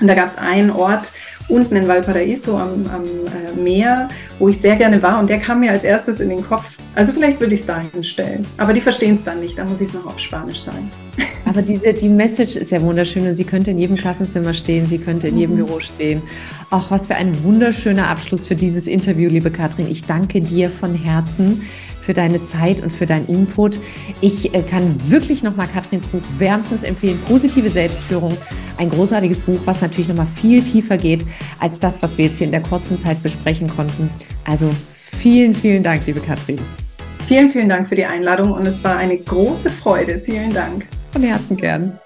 [0.00, 1.12] Und da gab es einen Ort
[1.48, 4.08] unten in Valparaiso am, am äh, Meer,
[4.38, 6.78] wo ich sehr gerne war und der kam mir als erstes in den Kopf.
[6.94, 8.46] Also vielleicht würde ich es da hinstellen.
[8.58, 10.90] Aber die verstehen es dann nicht, da muss ich es noch auf Spanisch sagen.
[11.46, 14.98] Aber diese, die Message ist ja wunderschön und sie könnte in jedem Klassenzimmer stehen, sie
[14.98, 15.66] könnte in jedem mhm.
[15.66, 16.22] Büro stehen.
[16.70, 19.90] Auch was für ein wunderschöner Abschluss für dieses Interview, liebe Katrin.
[19.90, 21.62] Ich danke dir von Herzen
[22.08, 23.80] für deine Zeit und für deinen Input.
[24.22, 27.20] Ich äh, kann wirklich nochmal Katrins Buch wärmstens empfehlen.
[27.28, 28.34] Positive Selbstführung.
[28.78, 31.22] Ein großartiges Buch, was natürlich nochmal viel tiefer geht
[31.60, 34.08] als das, was wir jetzt hier in der kurzen Zeit besprechen konnten.
[34.46, 34.70] Also
[35.18, 36.58] vielen, vielen Dank, liebe Katrin.
[37.26, 40.22] Vielen, vielen Dank für die Einladung und es war eine große Freude.
[40.24, 40.86] Vielen Dank.
[41.12, 41.98] Von Herzen gern.